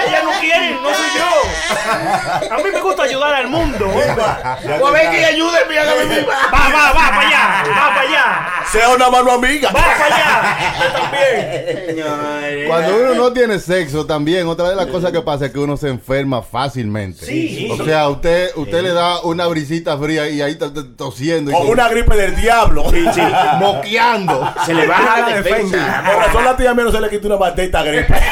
[0.06, 2.52] Ellas no quieren, no soy yo.
[2.52, 3.90] A mí me gusta ayudar al mundo.
[3.92, 8.48] Pues ven y ayúdeme, hágame mi Va, va, va para allá, va para allá.
[8.70, 9.70] Sea una mano amiga.
[9.70, 10.56] Va para allá.
[10.78, 12.68] Usted también.
[12.68, 15.76] Cuando uno no tiene sexo también, otra de las cosas que pasa es que uno
[15.76, 17.26] se enferma fácilmente.
[17.26, 17.68] Sí.
[17.70, 21.50] O sea, usted usted le da una brisita fría y ahí está tosiendo.
[21.50, 22.84] y Con una gripe del diablo.
[23.58, 24.52] Moqueando.
[24.66, 26.02] Se le baja la defensa.
[26.04, 28.14] Por razón la tía mía no se le quita una maldita gripe.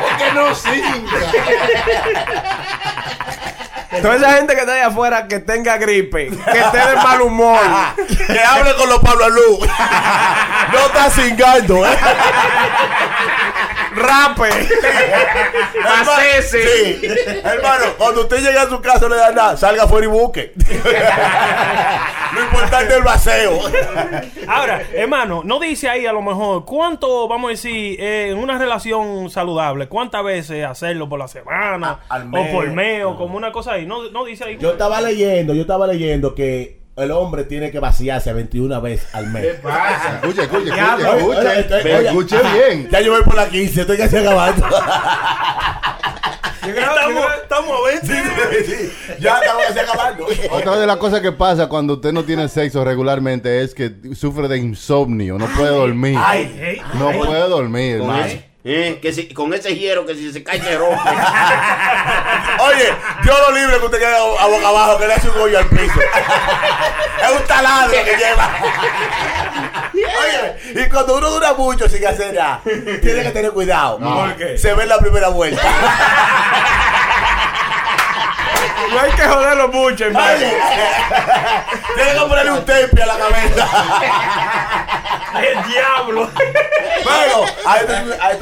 [0.00, 1.10] Porque no singa.
[4.02, 7.60] Toda esa gente que está allá afuera que tenga gripe, que esté de mal humor.
[8.26, 9.68] que hable con los Pablo Luz.
[10.72, 11.96] No está cingando, ¿eh?
[13.94, 14.48] Rape.
[15.74, 16.10] Hermano,
[16.42, 17.00] Sí.
[17.42, 20.52] Hermano, cuando usted llega a su casa no le da nada, salga afuera y busque.
[22.34, 23.60] Lo importante es el vaceo.
[24.48, 28.58] Ahora, hermano, no dice ahí a lo mejor cuánto, vamos a decir, eh, en una
[28.58, 33.52] relación saludable, cuántas veces hacerlo por la semana al o por mes o como una
[33.52, 33.86] cosa ahí.
[33.86, 34.56] No, no dice ahí.
[34.58, 39.26] Yo estaba leyendo, yo estaba leyendo que el hombre tiene que vaciarse 21 veces al
[39.28, 39.44] mes.
[39.44, 41.14] Escuche, escuche, Diablo.
[41.14, 41.74] escuche, escuche.
[41.74, 42.08] Oye, oye, oye.
[42.08, 42.88] Escuche bien.
[42.90, 44.66] Ya yo voy por la 15, estoy casi acabando.
[46.66, 48.92] Estamos, estamos a 20.
[49.20, 50.26] Ya estamos casi acabando.
[50.50, 54.48] Otra de las cosas que pasa cuando usted no tiene sexo regularmente es que sufre
[54.48, 56.18] de insomnio, no puede dormir.
[56.18, 57.18] Ay, no ay.
[57.18, 58.53] puede dormir, Con hermano.
[58.66, 61.10] Eh, que si- con ese hierro que si se cae se rompe.
[62.60, 65.58] Oye, Dios lo libre que usted quede a boca abajo, que le hace un hoyo
[65.58, 66.00] al piso.
[66.00, 68.50] es un taladro que lleva.
[69.94, 73.98] Oye, y cuando uno dura mucho sin hacer nada, tiene que tener cuidado.
[73.98, 74.56] ¿Por qué?
[74.56, 75.62] Se ve en la primera vuelta.
[78.90, 80.38] No hay que joderlo mucho, hermano.
[80.38, 83.68] Tiene que ponerle un tape a la cabeza.
[85.42, 86.28] El diablo.
[87.04, 88.38] Bueno, ahí, te- ahí,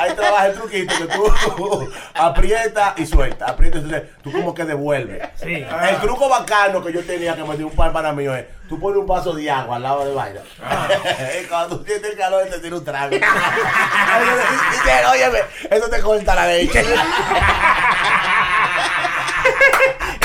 [0.00, 3.48] ahí trabaja el truquito que tú aprietas y sueltas.
[3.50, 4.10] Aprietas y sueltas.
[4.22, 5.22] Tú como que devuelves.
[5.42, 8.78] El truco bacano que yo tenía que me dio un par para mío es: tú
[8.78, 10.40] pones un vaso de agua al lado de vaina.
[11.42, 13.14] y cuando tú sientes el calor, te tira un trago.
[13.16, 15.38] y dice, óyeme,
[15.70, 16.84] eso te corta la leche.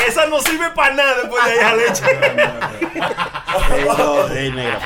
[0.08, 2.04] Esa no sirve para nada después de esa leche.
[3.78, 4.80] Eso, negra,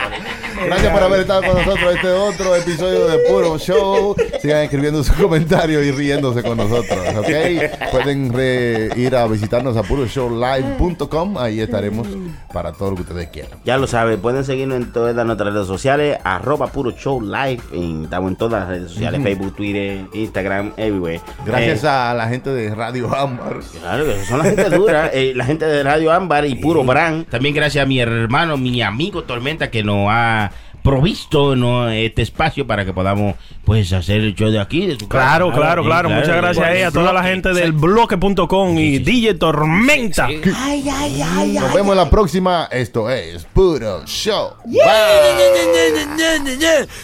[0.65, 4.15] Gracias por haber estado con nosotros en este otro episodio de Puro Show.
[4.41, 7.91] Sigan escribiendo sus comentarios y riéndose con nosotros, ¿ok?
[7.91, 11.37] Pueden re- ir a visitarnos a puroshowlive.com.
[11.37, 12.07] Ahí estaremos
[12.53, 13.51] para todo lo que ustedes quieran.
[13.65, 18.03] Ya lo saben, pueden seguirnos en todas nuestras redes sociales, arroba puro show live, en-
[18.05, 19.21] estamos en todas las redes sociales.
[19.21, 21.21] Facebook, Twitter, Instagram, everywhere.
[21.45, 23.59] Gracias Eh, a la gente de Radio Ámbar.
[23.79, 27.25] Claro, son la gente dura, eh, la gente de Radio Ámbar y Puro Brand.
[27.27, 30.44] También gracias a mi hermano, mi amigo Tormenta, que nos ha
[30.85, 31.89] provisto ¿no?
[31.89, 34.85] este espacio para que podamos pues hacer el show de aquí.
[34.85, 35.25] De su casa.
[35.25, 36.09] Claro, claro, Sí, claro.
[36.09, 40.27] Muchas gracias ahí a toda la gente del bloque.com y DJ Tormenta.
[40.27, 42.69] Ay, ay, ay, Nos vemos en la próxima.
[42.71, 44.53] Esto es Puro Show.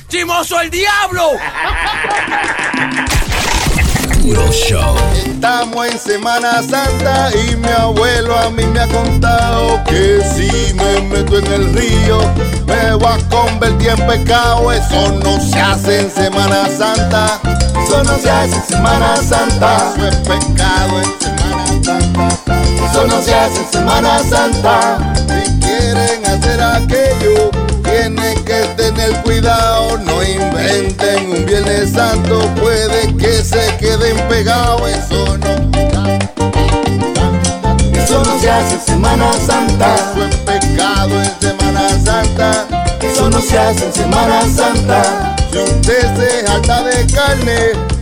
[0.07, 1.31] ¡Chimoso el diablo!
[5.25, 11.01] Estamos en Semana Santa y mi abuelo a mí me ha contado que si me
[11.01, 12.19] meto en el río
[12.65, 14.71] me voy a convertir en pecado.
[14.71, 17.39] Eso no se hace en Semana Santa.
[17.83, 19.93] Eso no se hace en Semana Santa.
[19.95, 22.61] Eso es pecado en Semana Santa.
[22.91, 25.13] Eso no se hace en Semana Santa.
[25.27, 27.51] Si quieren hacer aquello,
[28.01, 29.97] tienen que tener cuidado.
[29.99, 34.81] No inventen un Viernes Santo, puede que se queden pegados.
[34.89, 35.51] Eso no.
[37.93, 39.95] Eso no se hace en Semana Santa.
[39.95, 42.67] Eso es pecado en Semana Santa.
[43.01, 45.35] Eso no se hace en Semana Santa.
[45.51, 47.57] Si usted se jalta de carne,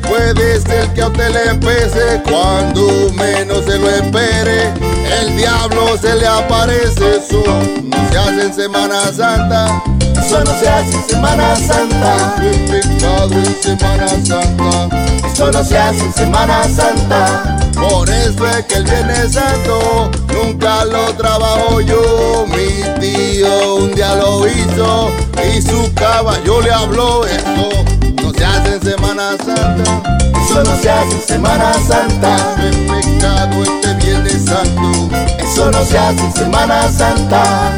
[0.08, 4.72] puede ser que a usted le pese cuando menos se lo espere.
[5.20, 7.18] El diablo se le aparece.
[7.18, 7.44] Eso
[7.84, 9.84] no se hace en Semana Santa.
[10.30, 12.36] Eso no se hace en Semana Santa.
[12.38, 14.90] Pecado en Semana Santa.
[15.26, 17.58] Eso no se hace en Semana Santa.
[17.74, 22.46] Por eso es que el Viernes Santo nunca lo trabajo yo.
[22.46, 25.10] Mi tío un día lo hizo
[25.52, 27.26] y su caballo le habló.
[27.26, 27.84] Eso
[28.22, 30.20] no se hace en Semana Santa.
[30.46, 32.56] Eso no se hace en Semana Santa.
[32.56, 35.10] Pecado este Viernes Santo.
[35.40, 37.76] Eso no se hace en Semana Santa.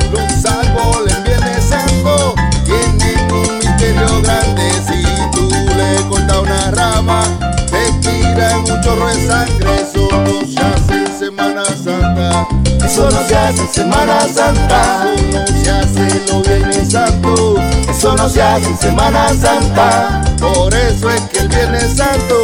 [8.69, 9.81] Un chorro de sangre.
[9.81, 12.47] Eso no se hace en Semana Santa.
[12.85, 15.05] Eso no se hace en Semana Santa.
[15.15, 17.55] Eso no se hace los Viernes Santo.
[17.89, 20.23] Eso no se hace en Semana Santa.
[20.39, 22.35] Por eso es que el Viernes Santo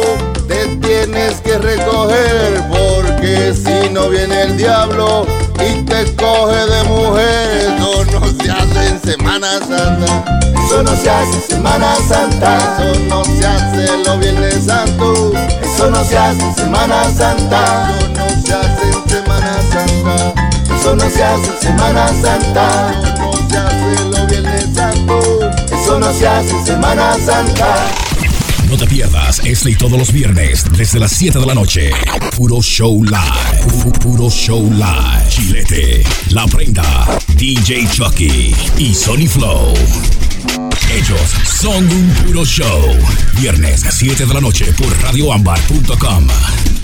[0.46, 2.62] te tienes que recoger.
[2.70, 8.88] Porque si no viene el diablo y te coge de mujer, eso no se hace
[8.88, 10.24] en Semana Santa.
[10.66, 12.58] Eso no se hace en Semana Santa.
[12.78, 15.32] Eso no se hace los Viernes Santo.
[15.78, 17.92] Eso no se hace en Semana Santa.
[18.00, 20.34] Eso no se hace en Semana Santa.
[20.74, 22.90] Eso no se hace en Semana Santa.
[23.00, 25.20] Eso no se hace los Viernes Santo.
[25.72, 27.86] Eso no se hace en Semana Santa.
[28.68, 31.90] No te pierdas este y todos los viernes desde las 7 de la noche.
[32.36, 33.64] Puro Show Live.
[33.84, 35.28] Pu- Puro Show Live.
[35.30, 37.06] Chilete, La Prenda,
[37.36, 39.72] DJ Chucky y Sony Flow.
[40.90, 42.82] Ellos son un puro show.
[43.34, 46.77] Viernes 7 de la noche por radioambar.com.